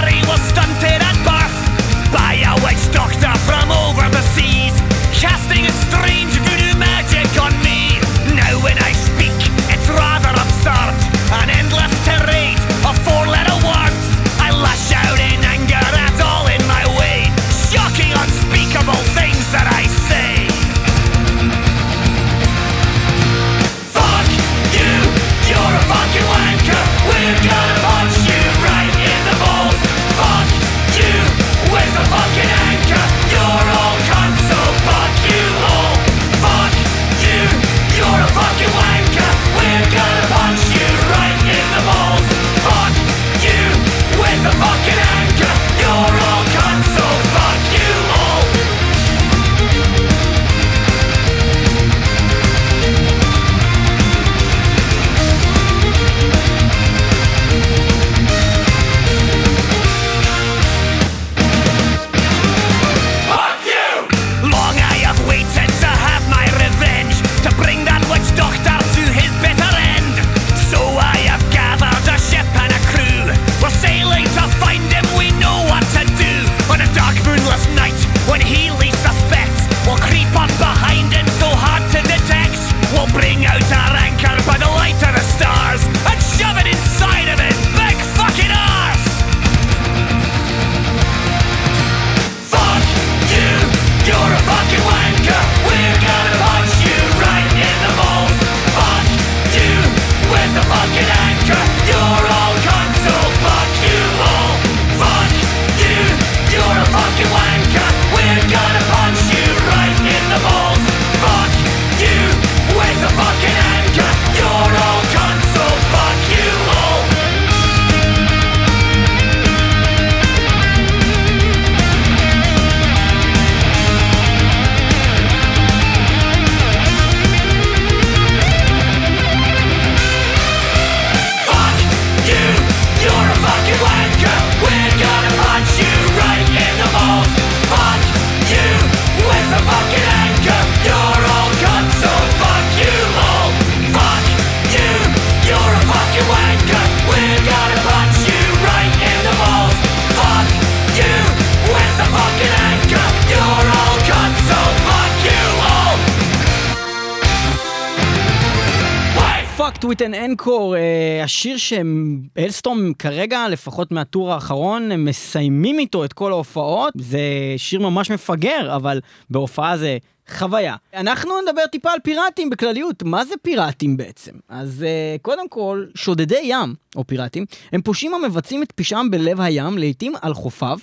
[159.67, 166.13] Fucked with an Encore, uh, השיר שאלסטום כרגע, לפחות מהטור האחרון, הם מסיימים איתו את
[166.13, 166.93] כל ההופעות.
[166.97, 167.21] זה
[167.57, 169.01] שיר ממש מפגר, אבל
[169.31, 169.99] בהופעה זה
[170.31, 170.77] חוויה.
[170.95, 173.03] אנחנו נדבר טיפה על פיראטים בכלליות.
[173.03, 174.33] מה זה פיראטים בעצם?
[174.49, 179.79] אז uh, קודם כל, שודדי ים, או פיראטים, הם פושעים המבצעים את פשעם בלב הים,
[179.79, 180.79] לעתים על חופיו.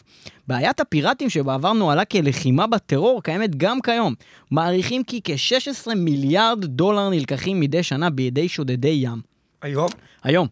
[0.47, 4.13] בעיית הפיראטים שבעבר נוהלה כלחימה בטרור קיימת גם כיום.
[4.51, 9.21] מעריכים כי כ-16 מיליארד דולר נלקחים מדי שנה בידי שודדי ים.
[9.61, 9.89] היום?
[10.23, 10.47] היום.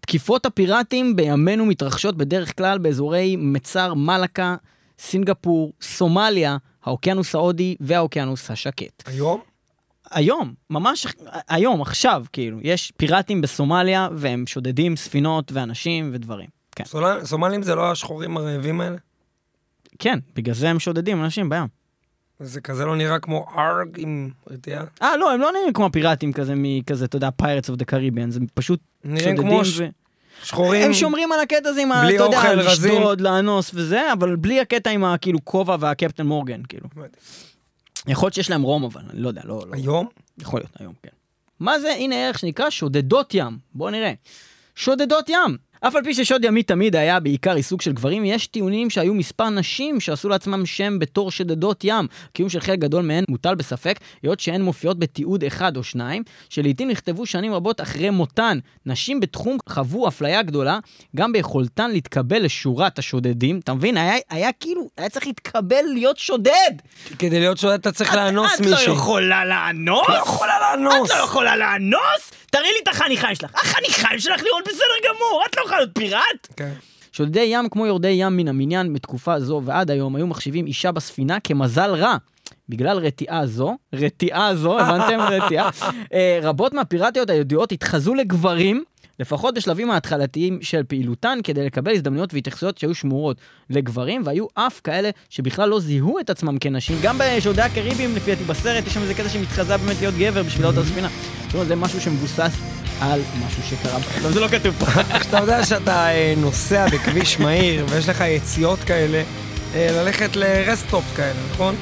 [0.00, 4.56] תקיפות הפיראטים בימינו מתרחשות בדרך כלל באזורי מצר מלאקה,
[4.98, 9.02] סינגפור, סומליה, האוקיינוס ההודי והאוקיינוס השקט.
[9.08, 9.40] היום?
[10.10, 11.06] היום, ממש
[11.48, 16.48] היום, עכשיו, כאילו, יש פיראטים בסומליה והם שודדים ספינות ואנשים ודברים.
[16.76, 16.84] כן.
[16.84, 18.96] סומל- סומלים זה לא השחורים הרעבים האלה?
[19.98, 21.66] כן, בגלל זה הם שודדים אנשים בים.
[22.40, 24.84] זה כזה לא נראה כמו ארג עם רטייה?
[25.02, 28.30] אה, לא, הם לא נראים כמו הפיראטים כזה מכזה, אתה יודע, Pirates of the Caribbean,
[28.30, 29.86] זה פשוט שודדים כמו ו...
[30.44, 30.82] שחורים.
[30.86, 32.02] הם שומרים על הקטע הזה עם ה...
[32.02, 32.92] בלי אתה יודע, אוכל, רזים.
[32.92, 36.88] לשדוד, לאנוס וזה, אבל בלי הקטע עם הכאילו כובע והקפטן מורגן, כאילו.
[38.06, 39.64] יכול להיות שיש להם רום, אבל אני לא יודע, לא...
[39.68, 39.74] לא.
[39.74, 40.08] היום?
[40.38, 41.10] יכול להיות, היום, כן.
[41.60, 41.92] מה זה?
[41.92, 43.58] הנה ערך שנקרא שודדות ים.
[43.74, 44.12] בואו נראה.
[44.74, 45.56] שודדות ים.
[45.88, 49.48] אף על פי ששוד ימי תמיד היה בעיקר עיסוק של גברים, יש טיעונים שהיו מספר
[49.48, 52.06] נשים שעשו לעצמם שם בתור שודדות ים.
[52.32, 56.88] קיום של חלק גדול מהן מוטל בספק, היות שהן מופיעות בתיעוד אחד או שניים, שלעיתים
[56.88, 58.58] נכתבו שנים רבות אחרי מותן.
[58.86, 60.78] נשים בתחום חוו אפליה גדולה,
[61.16, 63.60] גם ביכולתן להתקבל לשורת השודדים.
[63.64, 63.96] אתה מבין?
[63.96, 66.72] היה, היה כאילו, היה צריך להתקבל להיות שודד!
[67.18, 68.92] כדי להיות שודד אתה צריך לאנוס את מישהו.
[68.92, 70.08] לא יכולה לאנוס?
[70.08, 71.10] לא יכולה לאנוס.
[71.10, 72.32] את לא יכולה לאנוס?
[72.50, 73.50] תראי לי את החניכיים שלך.
[73.54, 76.48] החניכיים שלך נראות בסדר גמור, את לא יכולה להיות פיראט?
[76.56, 76.72] כן.
[77.12, 81.40] שודדי ים כמו יורדי ים מן המניין בתקופה זו ועד היום היו מחשיבים אישה בספינה
[81.40, 82.16] כמזל רע.
[82.68, 85.20] בגלל רתיעה זו, רתיעה זו, הבנתם?
[85.34, 85.70] רתיעה.
[86.12, 88.84] אה, רבות מהפיראטיות הידועות התחזו לגברים,
[89.20, 93.36] לפחות בשלבים ההתחלתיים של פעילותן, כדי לקבל הזדמנויות והתייחסויות שהיו שמורות
[93.70, 96.96] לגברים, והיו אף כאלה שבכלל לא זיהו את עצמם כנשים.
[97.02, 100.62] גם בשורדי הקריבים, לפי דעתי בסרט, יש שם איזה קטע שמתחזה באמת להיות גבר בשביל
[100.62, 101.08] לעלות על הספינה.
[101.44, 102.52] זאת אומרת, זה משהו שמבוסס
[103.00, 103.98] על משהו שקרה.
[104.22, 104.86] לא, זה לא כתוב פה.
[105.20, 109.22] כשאתה יודע שאתה אה, נוסע בכביש מהיר ויש לך יציאות כאלה,
[109.74, 111.74] אה, ללכת ל rest stop כאלה, נכון?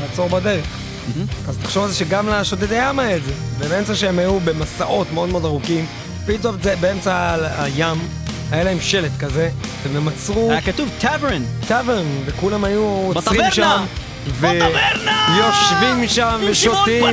[0.00, 0.66] לעצור בדרך.
[1.48, 3.32] אז תחשוב על זה שגם לשודדי ים היה את זה.
[3.58, 5.86] ובאמצע שהם היו במסעות מאוד מאוד ארוכים,
[6.38, 7.98] פתאום זה באמצע הים,
[8.50, 9.48] היה להם שלט כזה,
[9.92, 11.42] והם עצרו היה כתוב tavern.
[11.68, 12.82] Tavern, וכולם היו
[13.14, 13.50] עוצרים!
[13.50, 13.84] שם.
[14.40, 17.04] ויושבים שם שמעון ושותים.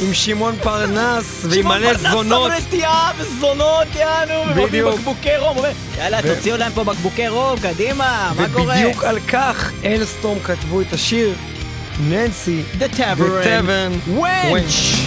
[0.00, 2.52] עם שמעון פרנס, ועם שמעון מלא פרנס שם זונות.
[2.52, 4.94] רתיעה וזונות, יענו, ומביא בדיוק.
[4.94, 8.74] בקבוקי רום, אומר, יאללה, תוציאו להם פה בקבוקי רוב, קדימה, מה קורה?
[8.74, 11.34] ובדיוק על כך אלסטורם כתבו את השיר
[12.08, 13.44] ננסי The Tavern.
[13.44, 14.98] Tavern Wench.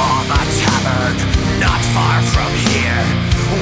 [0.00, 1.14] On the tavern
[1.60, 3.04] not far from here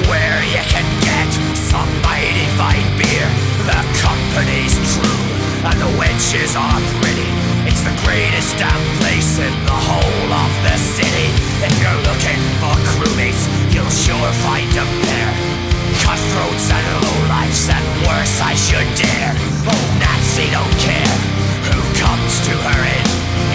[0.07, 3.27] where you can get some mighty fine beer.
[3.67, 5.19] The company's true
[5.67, 7.29] and the wenches are pretty.
[7.67, 11.27] It's the greatest damn place in the whole of the city.
[11.59, 15.33] If you're looking for crewmates, you'll sure find them there.
[16.05, 19.35] Cutthroats and lowlifes and worse, I should dare.
[19.67, 21.15] Oh, Nancy don't care
[21.67, 23.07] who comes to her inn.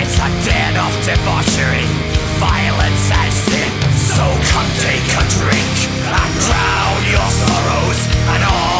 [0.02, 2.13] It's a den of debauchery
[2.44, 3.72] violence and sin.
[3.96, 5.74] So come take a drink
[6.20, 8.00] and drown your sorrows
[8.32, 8.73] and all.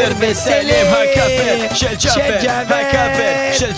[0.00, 1.94] ג'אבר וסלם הכאפר של
[2.42, 3.72] ג'אבר הכאפר של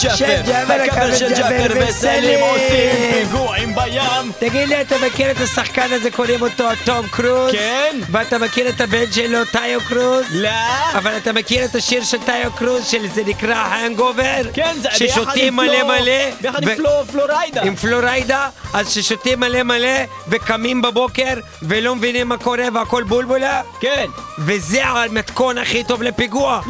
[0.47, 2.41] ג'אבר הכאפר של ג'אבר וסלם.
[2.41, 7.53] עושים פיגועים בים תגיד לי, אתה מכיר את השחקן הזה, קוראים אותו תום קרוז?
[7.53, 8.01] כן?
[8.11, 10.25] ואתה מכיר את הבן שלו, טאיו קרוז?
[10.31, 10.49] לא
[10.95, 14.43] אבל אתה מכיר את השיר של טאיו קרוז, שזה נקרא הנגובר?
[14.55, 16.31] כן, זה ביחד ששותים עם מלא פלו- מלא?
[16.41, 19.89] ביחד ו- עם פלו- פלוריידה עם פלוריידה, אז ששותים מלא מלא,
[20.29, 23.63] וקמים בבוקר, ולא מבינים מה קורה, והכל בולבולה?
[23.81, 24.07] כן
[24.39, 26.61] וזה המתכון הכי טוב לפיגוע.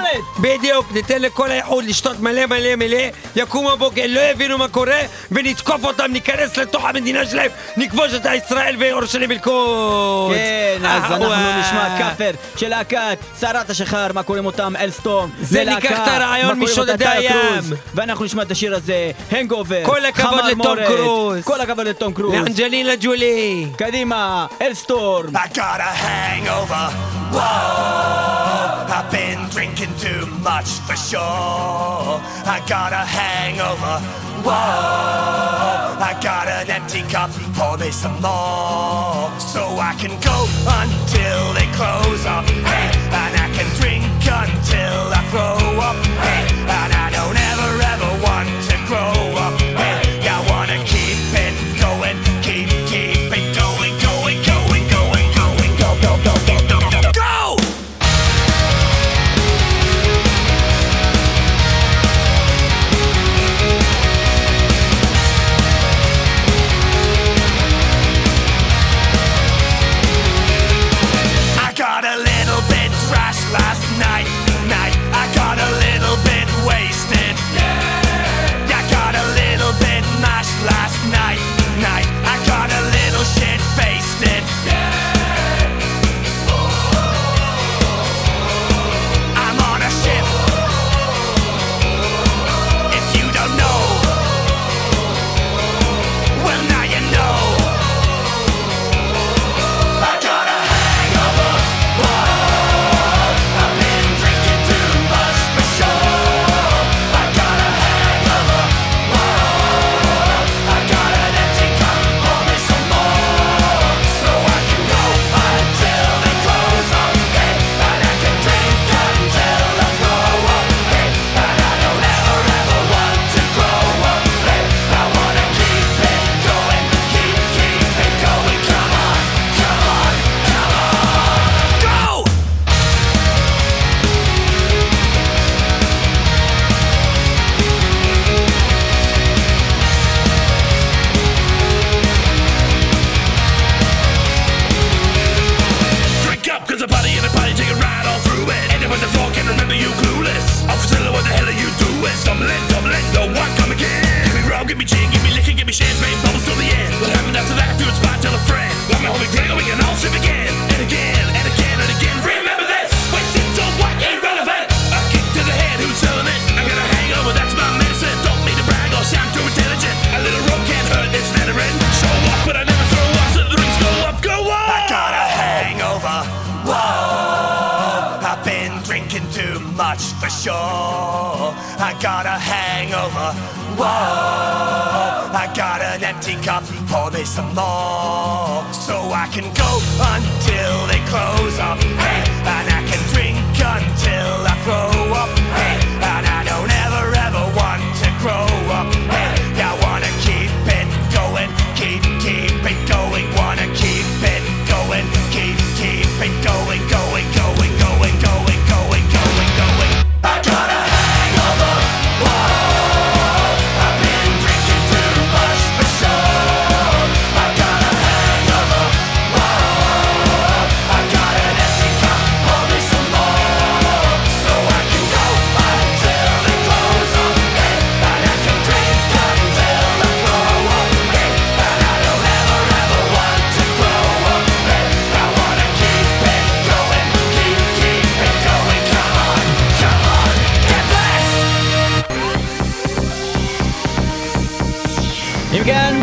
[0.00, 0.24] מולד.
[0.40, 2.98] בדיוק, ניתן לכל האיחוד לשתות מלא מלא מלא,
[3.36, 5.00] יקומו בבוקר, לא יבינו מה קורה,
[5.32, 10.36] ונתקוף אותם, ניכנס לתוך המדינה שלהם, נכבוש את ישראל וירושלים אל-קודס.
[10.36, 11.60] כן, אז אה, אנחנו וואו.
[11.60, 14.72] נשמע כאפר של להקת סערת השחר, מה קוראים אותם?
[14.80, 15.30] אלסטורם.
[15.40, 17.62] זה ניקח את הרעיון משודדי הים.
[17.94, 19.84] ואנחנו נשמע את השיר הזה, הנגובר.
[19.84, 21.44] כל הכבוד לתום קרוז.
[21.44, 22.34] כל הכבוד לתום קרוז.
[22.34, 23.66] לאנג'לינה ג'ולי.
[23.78, 25.36] קדימה, אלסטורם.
[25.36, 26.92] I got a hangover.
[27.32, 31.20] Whoa, I've been drinking too much for sure.
[31.20, 33.96] I got a hangover.
[34.44, 37.30] Whoa, I got an empty cup.
[37.54, 40.46] Pour me some more, so I can go
[40.80, 42.44] until they close up.
[42.44, 45.96] Hey, and I can drink until I throw up.
[46.26, 46.46] Hey,
[46.78, 49.25] and I don't ever ever want to grow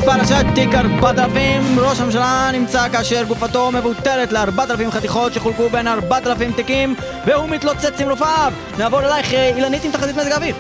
[0.06, 6.96] פרשת תיק 4000 ראש הממשלה נמצא כאשר גופתו מבוטלת ל-4000 חתיכות שחולקו בין 4000 תיקים
[7.26, 8.54] והוא מתלוצץ עם רופאיו.
[8.78, 10.56] נעבור אלייך אה, אילנית עם תחזית מזג האוויר.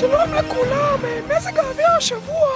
[0.00, 2.48] שלום לכולם, אה, מזג האוויר השבוע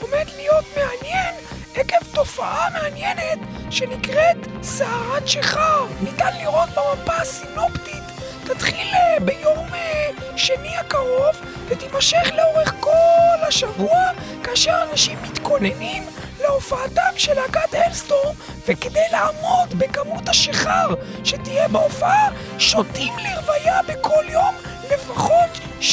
[0.00, 1.34] עומד להיות מעניין
[1.74, 3.38] עקב תופעה מעניינת
[3.70, 5.86] שנקראת סערת שיכר.
[6.02, 8.07] ניתן לראות במפה הסינופטית
[8.48, 11.36] תתחיל אה, ביום אה, שני הקרוב
[11.68, 14.10] ותימשך לאורך כל השבוע
[14.44, 16.02] כאשר אנשים מתכוננים
[16.40, 18.34] להופעתם של להקת אלסטורם
[18.68, 20.94] וכדי לעמוד בכמות השיכר
[21.24, 22.28] שתהיה בהופעה
[22.58, 24.54] שותים לרוויה בכל יום
[24.92, 25.84] לפחות 6-7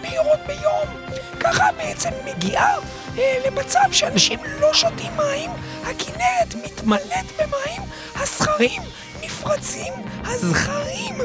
[0.00, 1.06] בירות ביום.
[1.40, 2.76] ככה בעצם מגיעה
[3.18, 5.50] אה, למצב שאנשים לא שותים מים
[5.82, 7.82] הכנרת מתמלאת במים
[8.14, 8.82] הסכרים
[9.22, 9.92] נפרצים
[10.24, 11.20] הזכרים,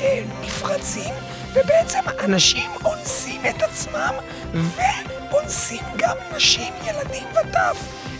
[0.00, 1.14] אה, נפרצים,
[1.52, 4.14] ובעצם אנשים אונסים את עצמם,
[4.54, 7.76] ואונסים גם נשים, ילדים וטף,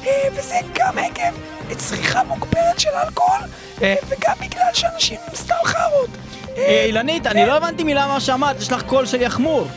[0.07, 1.35] אה, וזה גם עקב
[1.77, 3.41] צריכה מוגברת של אלכוהול,
[3.83, 6.11] אה, וגם בגלל שאנשים סתם חרות.
[6.57, 7.47] אילנית, אני כן.
[7.47, 9.69] לא הבנתי מילה מה שאמרת, יש לך קול של יחמור.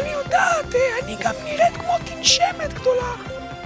[0.00, 3.12] אני יודעת, אני גם נראית כמו תנשמת גדולה.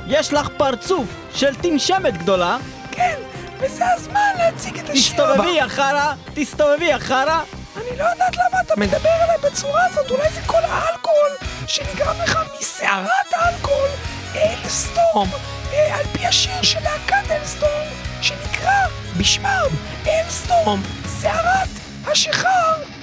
[0.07, 2.59] יש לך פרצוף של תנשמת גדולה.
[2.93, 3.17] כן,
[3.59, 5.33] וזה הזמן להציג את השיר הבא.
[5.33, 6.13] תסתובבי, יא חרא!
[6.35, 7.41] תסתובבי, יא חרא!
[7.77, 11.31] אני לא יודעת למה אתה מדבר אליי בצורה הזאת, אולי זה כל האלכוהול
[11.67, 13.89] שנגרם לך מסערת האלכוהול
[14.37, 15.29] אלסטורם,
[15.73, 17.87] אה, על פי השיר של להקת אלסטורם,
[18.23, 18.87] שנקרא
[19.17, 19.69] בשמם
[20.07, 21.69] אלסטורם, סערת
[22.07, 22.96] השיכר.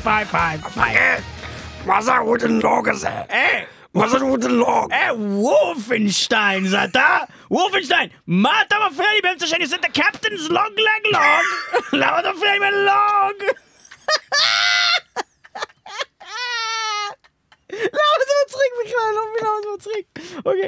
[0.00, 0.96] five, five, five.
[0.96, 1.20] Hey,
[1.86, 3.30] was that wooden log, is that?
[3.30, 4.90] Hey, was that wooden log?
[4.92, 7.30] Hey, Wolfenstein, is that that?
[7.50, 11.44] Wolfenstein, Mata my friend, you said the captain's log leg log.
[11.92, 13.34] Now the frame and log.
[17.70, 19.28] La oss ha trygg på kvelden.
[19.42, 20.06] La oss ha trygg.
[20.44, 20.60] OK.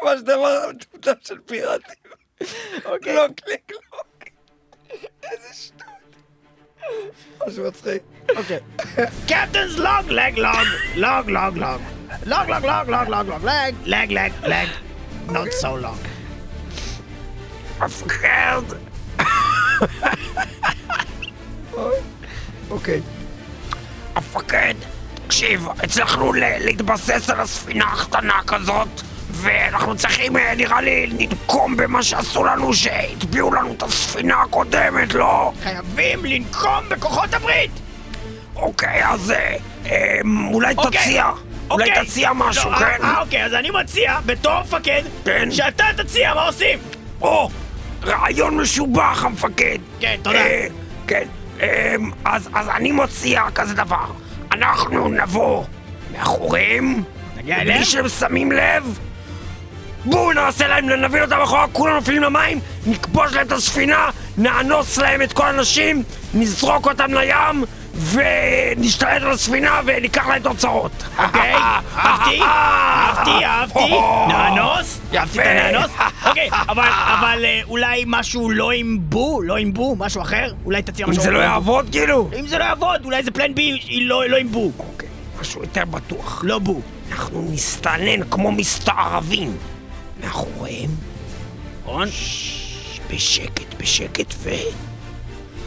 [0.00, 0.24] Hva skjer?
[0.28, 1.20] Det var to dager
[1.50, 1.82] siden.
[2.94, 3.06] OK.
[3.18, 3.89] Lock, lick, lock.
[7.48, 8.02] משהו מצחיק.
[8.36, 8.58] אוקיי.
[9.26, 11.80] קפטנס לוג לג לוג, לוג לוג לוג.
[12.26, 14.68] לוג לוג לוג לוג לוג לוג לג, לג לג לג.
[15.28, 16.08] Not so long.
[17.84, 18.62] מפקד!
[22.70, 23.00] אוקיי.
[24.14, 24.74] המפקד,
[25.26, 28.88] תקשיב, הצלחנו להתבסס על הספינה הקטנה כזאת,
[29.40, 35.52] ואנחנו צריכים, אה, נראה לי, לנקום במה שעשו לנו, שהטביעו לנו את הספינה הקודמת, לא?
[35.62, 37.70] חייבים לנקום בכוחות הברית!
[38.56, 40.20] אוקיי, אז אה, אה,
[40.52, 41.00] אולי אוקיי.
[41.00, 41.30] תציע.
[41.70, 42.06] אולי אוקיי.
[42.06, 43.02] תציע משהו, לא, כן?
[43.02, 45.50] אה, אוקיי, אז אני מציע, בתור מפקד, כן.
[45.50, 46.78] שאתה תציע מה עושים!
[47.20, 47.50] או,
[48.04, 49.78] רעיון משובח, המפקד.
[50.00, 50.38] כן, תודה.
[50.38, 50.66] אה,
[51.06, 51.28] כן,
[51.60, 54.06] אה, אז, אז אני מציע כזה דבר.
[54.52, 55.64] אנחנו נבוא
[56.12, 57.02] מאחוריהם,
[57.44, 57.84] בלי?
[57.84, 58.98] שהם שמים לב.
[60.04, 65.22] בואו נעשה להם, נביא אותם אחורה, כולם נופלים למים, נכבוש להם את הספינה, נאנוס להם
[65.22, 66.02] את כל האנשים,
[66.34, 67.64] נזרוק אותם לים,
[68.12, 70.92] ונשתלט על הספינה וניקח להם תוצאות.
[71.18, 71.54] אוקיי,
[71.96, 73.94] אהבתי, אהבתי, אהבתי,
[74.32, 75.90] נאנוס, אהבתי את הנאנוס,
[76.26, 80.52] אוקיי, אבל, אה, אולי משהו לא עם בו, לא עם בו, משהו אחר?
[80.64, 81.38] אולי תציע אם משהו זה לא.
[81.38, 82.30] יעבוד, כאילו?
[82.38, 85.08] אם זה לא יעבוד, אולי זה פלן בי, לא לא עם בו, אוקיי,
[85.40, 86.40] משהו יותר בטוח.
[86.44, 86.80] לא בו.
[87.12, 89.56] אנחנו נסתנן כמו מסתערבים
[90.22, 90.90] מאחוריהם,
[91.82, 92.08] נכון?
[93.10, 94.50] בשקט, בשקט, ו...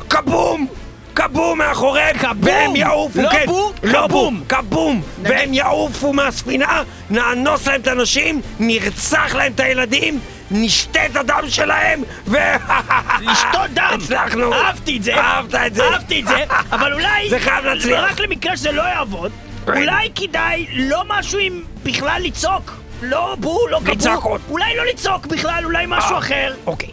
[0.09, 0.67] כבום!
[1.15, 2.17] כבום מאחוריהם!
[2.17, 2.43] כבום!
[2.43, 3.45] והם יעופו, לא כן!
[3.45, 4.07] בום, לא!
[4.07, 4.43] בום!
[4.49, 5.01] כבום!
[5.23, 10.19] והם יעופו מהספינה, נאנוס להם את האנשים, נרצח להם את הילדים,
[10.51, 12.37] נשתה את הדם שלהם, ו...
[13.27, 13.97] לשתות דם!
[14.03, 14.53] הצלחנו!
[14.53, 15.15] אהבתי את זה!
[15.15, 15.83] אהבת את זה!
[15.83, 16.43] אהבתי את זה,
[16.75, 17.29] אבל אולי...
[17.29, 18.11] זה חייב להצליח.
[18.11, 19.31] רק למקרה שזה לא יעבוד.
[19.67, 22.82] אולי כדאי לא משהו עם בכלל לצעוק.
[23.01, 24.03] לא בו, לא בלי כבו.
[24.03, 24.41] צעקות.
[24.49, 26.53] אולי לא לצעוק בכלל, אולי משהו אה, אחר.
[26.65, 26.89] אוקיי.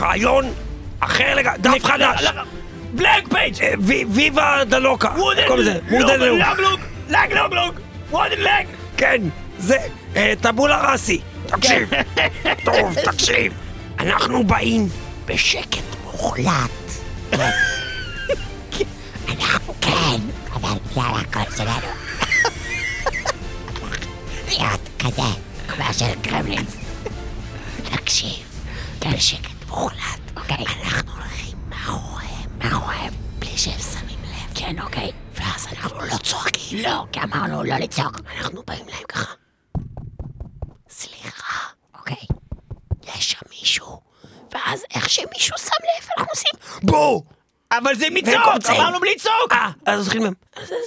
[0.00, 0.52] רעיון
[1.00, 2.24] אחר לגמרי, דף חדש!
[2.92, 3.54] בלק פייג'!
[3.80, 5.08] וי- ויבה דלוקה!
[5.16, 6.20] וודן קוראים לזה, וודן!
[7.08, 7.74] לג לוג לוג!
[8.10, 8.66] וודן לג!
[8.96, 9.22] כן,
[9.58, 9.76] זה,
[10.16, 11.20] אה, טבולה ראסי.
[11.46, 12.28] תקשיב, כן.
[12.64, 13.52] טוב, תקשיב.
[13.98, 14.88] אנחנו באים
[15.26, 16.70] בשקט מוחלט.
[19.28, 20.20] אנחנו כן,
[20.54, 21.86] אבל בגלל הקול שלנו.
[25.02, 25.22] כזה,
[25.68, 26.76] כמו של קרמלינס.
[27.84, 28.60] תקשיב,
[28.98, 30.64] בשקט מוחלט, אוקיי?
[30.84, 34.54] אנחנו הולכים מאחוריהם, מאחוריהם, בלי שהם שמים לב.
[34.54, 35.10] כן, אוקיי?
[35.34, 36.78] ואז אנחנו לא צועקים.
[36.78, 38.20] לא, כי אמרנו לא לצעוק.
[38.38, 39.34] אנחנו באים להם ככה.
[40.90, 42.26] סליחה, אוקיי?
[43.08, 44.00] יש שם מישהו,
[44.52, 47.24] ואז איך שמישהו שם לב, אנחנו עושים בואו!
[47.72, 48.66] אבל זה מצעוק!
[48.70, 49.52] אמרנו בלי צעוק!
[49.52, 50.14] אה, אז אז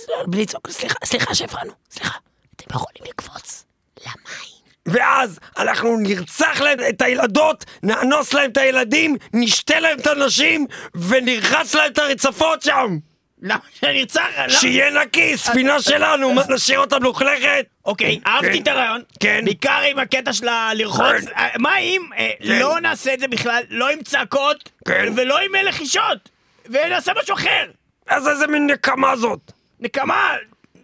[0.09, 2.17] לא, בלי לצעוק, סליחה, סליחה שהפרענו, סליחה.
[2.55, 3.64] אתם יכולים לקפוץ
[4.05, 4.55] למים.
[4.85, 11.75] ואז אנחנו נרצח להם את הילדות, נאנוס להם את הילדים, נשתה להם את הנשים, ונרחץ
[11.75, 12.97] להם את הרצפות שם!
[13.41, 14.21] למה שנרצח?
[14.47, 17.65] שיהיה נקי, ספינה שלנו, מה נשאיר אותה מלוכלכת?
[17.85, 19.01] אוקיי, אהבתי את הרעיון.
[19.19, 19.41] כן.
[19.45, 21.25] בעיקר עם הקטע של הלרחוץ.
[21.25, 21.37] כן.
[21.37, 22.59] אה, מה אם אה, כן.
[22.59, 25.13] לא נעשה את זה בכלל, לא עם צעקות, כן.
[25.15, 26.29] ולא עם אה, לחישות,
[26.65, 27.65] ונעשה משהו אחר.
[28.07, 29.51] אז איזה מין נקמה זאת?
[29.79, 30.33] נקמה,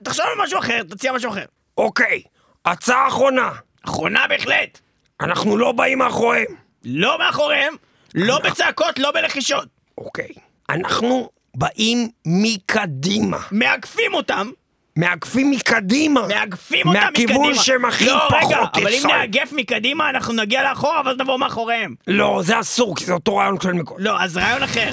[0.04, 1.46] תחשוב על משהו אחר, תציע משהו אחר.
[1.78, 2.22] אוקיי,
[2.66, 3.50] הצעה אחרונה.
[3.86, 4.80] אחרונה בהחלט.
[5.22, 6.46] אנחנו לא באים מאחוריהם.
[6.86, 7.74] לא מאחוריהם,
[8.16, 9.68] לא בצעקות, לא בלחישות.
[9.98, 10.28] אוקיי.
[10.70, 13.38] אנחנו באים מקדימה.
[13.52, 14.50] מאגפים אותם,
[14.96, 16.28] מאגפים מקדימה.
[16.28, 17.34] מאגפים אותם מקדימה.
[17.34, 19.08] מהכיוון שהם הכי לא, פחות רגע, אבל אם.
[19.08, 21.96] נאגף מקדימה, אנחנו נגיע לאחורה, ואז נבוא מאחוריהם.
[22.08, 24.04] לא, זה אסור, כי זה אותו רעיון של מקודם.
[24.04, 24.90] לא, אז רעיון אחר.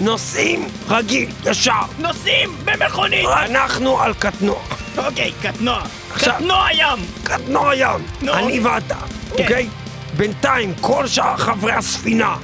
[0.00, 1.72] נוסעים רגיל, ישר.
[1.98, 3.26] נוסעים במכונית.
[3.26, 4.58] אנחנו על קטנוע.
[4.98, 5.82] אוקיי, קטנוע.
[6.14, 6.98] עכשיו- קטנוע ים.
[7.24, 8.00] קטנוע ים.
[8.22, 8.60] נו, אני.
[8.60, 8.94] ואתה,
[9.36, 9.42] כן.
[9.42, 9.68] אוקיי?
[10.16, 12.36] בינתיים כל שאר חברי הספינה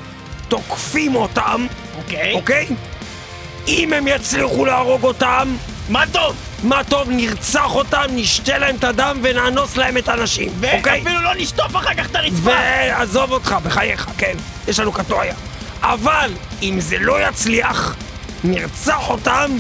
[0.48, 1.66] תוקפים אותם,
[1.98, 2.32] אוקיי.
[2.34, 2.66] אוקיי?
[3.68, 5.54] אם הם יצליחו להרוג אותם,
[5.88, 6.36] מה טוב.
[6.62, 11.00] מה טוב, נרצח אותם, נשתה להם את הדם ונאנוס להם את הנשים, אוקיי?
[11.00, 12.50] ואפילו לא נשטוף אחר כך את הרצפה.
[12.50, 14.34] ועזוב אותך, בחייך, כן,
[14.68, 15.34] יש לנו קטוע ים.
[15.82, 16.30] אבל
[16.62, 17.96] אם זה לא יצליח,
[18.44, 19.50] נרצח אותם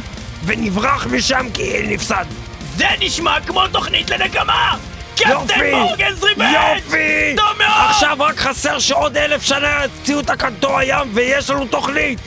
[0.44, 2.24] ונברח משם כי אין נפסד.
[2.76, 4.76] זה נשמע כמו תוכנית לנקמה!
[5.16, 6.76] Captain Morgan's Revenge!
[6.76, 7.36] יופי!
[7.36, 7.90] טוב מאוד!
[7.90, 12.18] עכשיו רק חסר שעוד אלף שנה יציאו את הקנטור הים ויש לנו תוכנית!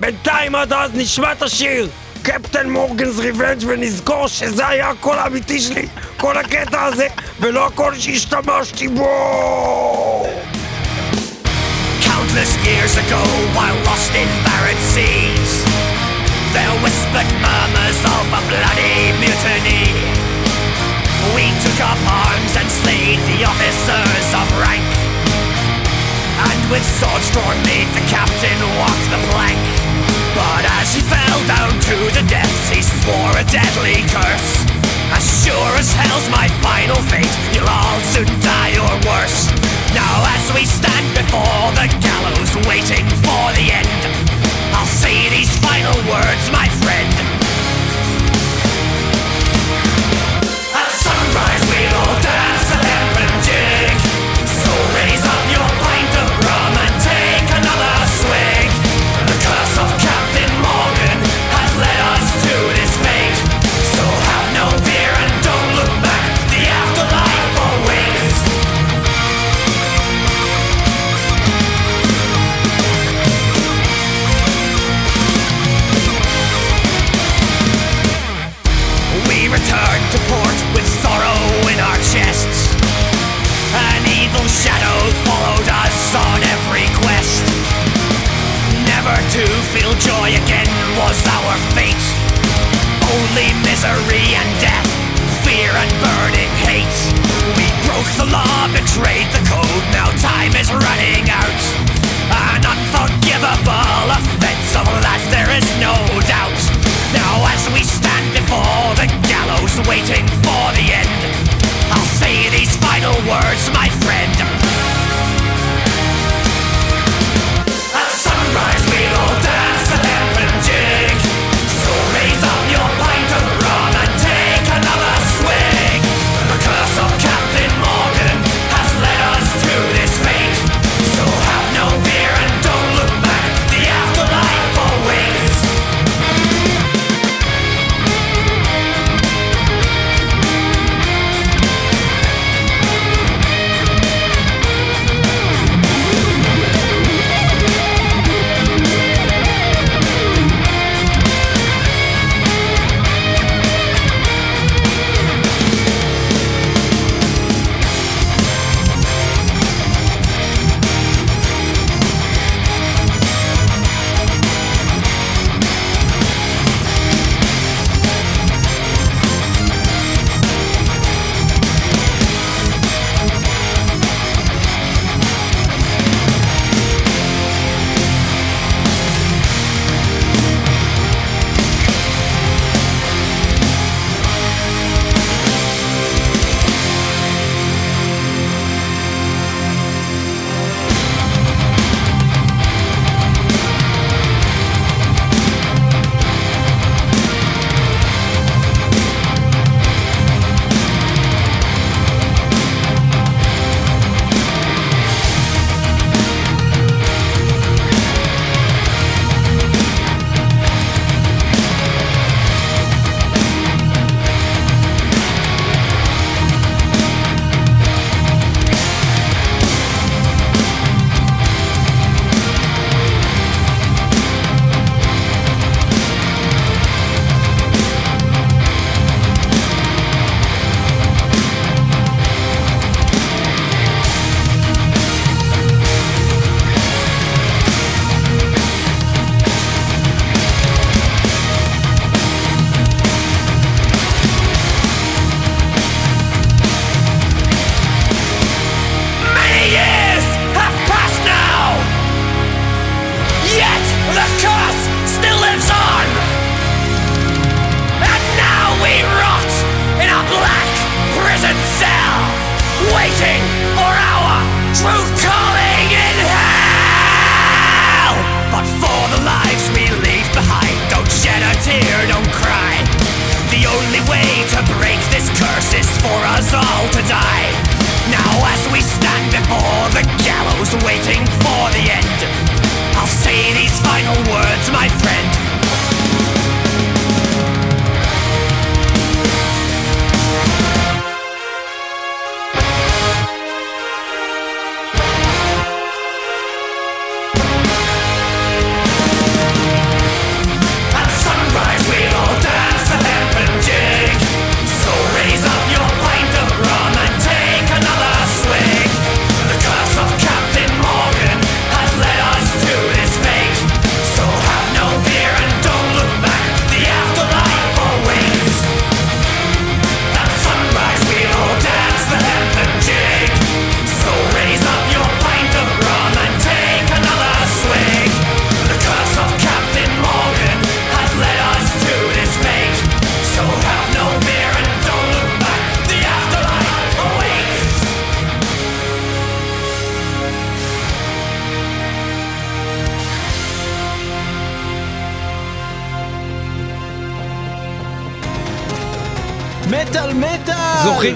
[0.00, 1.88] בינתיים עד אז נשמע את השיר!
[2.22, 5.86] Captain Morgan's Revenge ונזכור שזה היה הקול האמיתי שלי,
[6.16, 7.06] כל הקטע הזה,
[7.40, 10.26] ולא הקול שהשתמשתי בו!
[12.36, 13.24] Christmas years ago
[13.56, 15.64] while lost in barren seas.
[16.52, 19.88] There whispered murmurs of a bloody mutiny.
[21.32, 24.84] We took up arms and slayed the officers of rank.
[26.44, 29.64] And with swords drawn made the captain walk the plank.
[30.36, 34.60] But as he fell down to the depths, he swore a deadly curse.
[35.16, 39.75] As sure as hell's my final fate, you'll all soon die or worse.
[39.96, 44.36] Now as we stand before the gallows waiting for the end
[44.76, 47.35] I'll say these final words, my friend.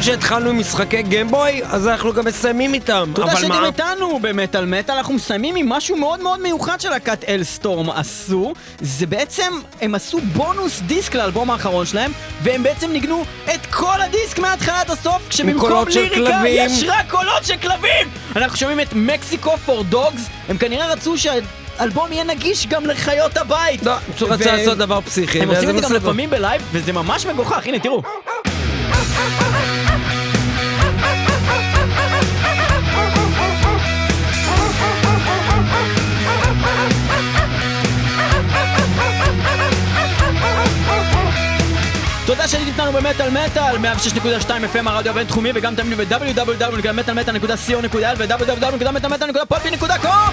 [0.01, 1.63] זוכרים שהתחלנו עם משחקי גיימבוי?
[1.65, 3.11] אז אנחנו גם מסיימים איתם.
[3.15, 3.67] תודה אבל שאתם מה?
[3.67, 8.55] איתנו במטאל מטאל, אנחנו מסיימים עם משהו מאוד מאוד מיוחד שלהקת אלסטורם עשו.
[8.81, 13.25] זה בעצם, הם עשו בונוס דיסק לאלבום האחרון שלהם, והם בעצם ניגנו
[13.55, 16.43] את כל הדיסק מההתחלה עד הסוף, כשבמקום של ליריקה.
[16.47, 18.09] יש רק קולות של כלבים!
[18.37, 23.83] אנחנו שומעים את Mexico for Dogs, הם כנראה רצו שהאלבום יהיה נגיש גם לחיות הבית.
[23.83, 25.41] לא, פשוט רצה לעשות דבר פסיכי.
[25.41, 25.93] הם עושים את זה גם.
[25.93, 28.03] לפעמים ב live, וזה ממש מגוחך, הנה תראו.
[42.41, 43.81] תודה שהייתם איתנו במטאל מטאל, 106.2
[44.75, 50.33] FM הרדיו הבינתחומי וגם תמיד ב-www.מטאלמטאל.co.il ו-www.מטאלמטאל.podbean.com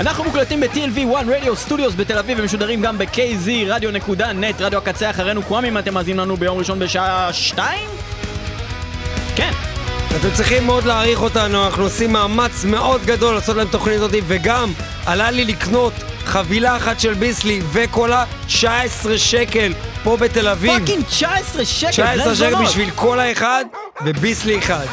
[0.00, 5.64] אנחנו מוקלטים ב-TLV1 רדיו סטודיוס בתל אביב ומשודרים גם ב-KZ רדיו.נט רדיו הקצה אחרינו קוואם
[5.64, 7.99] אם אתם מאזינים לנו ביום ראשון בשעה 2?
[10.16, 14.72] אתם צריכים מאוד להעריך אותנו, אנחנו עושים מאמץ מאוד גדול לעשות להם תוכנית הזאת, וגם
[15.06, 15.92] עלה לי לקנות
[16.24, 20.78] חבילה אחת של ביסלי וקולה 19 שקל פה בתל אביב.
[20.78, 22.64] פאקינג 19 שקל, 19 בני שקל.
[22.64, 23.64] בשביל קולה אחד
[24.04, 24.86] וביסלי אחד.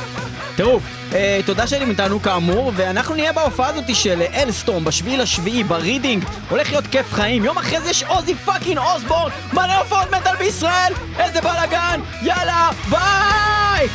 [0.55, 0.83] טירוף.
[1.13, 6.23] אה, תודה שהייתם איתנו כאמור, ואנחנו נהיה בהופעה הזאת של אלסטורם בשביעי לשביעי ברידינג.
[6.49, 7.45] הולך להיות כיף חיים.
[7.45, 10.93] יום אחרי זה יש עוזי פאקינג אוסבורן, מלא הופעות מטאל בישראל!
[11.19, 11.99] איזה בלאגן!
[12.21, 13.87] יאללה, ביי!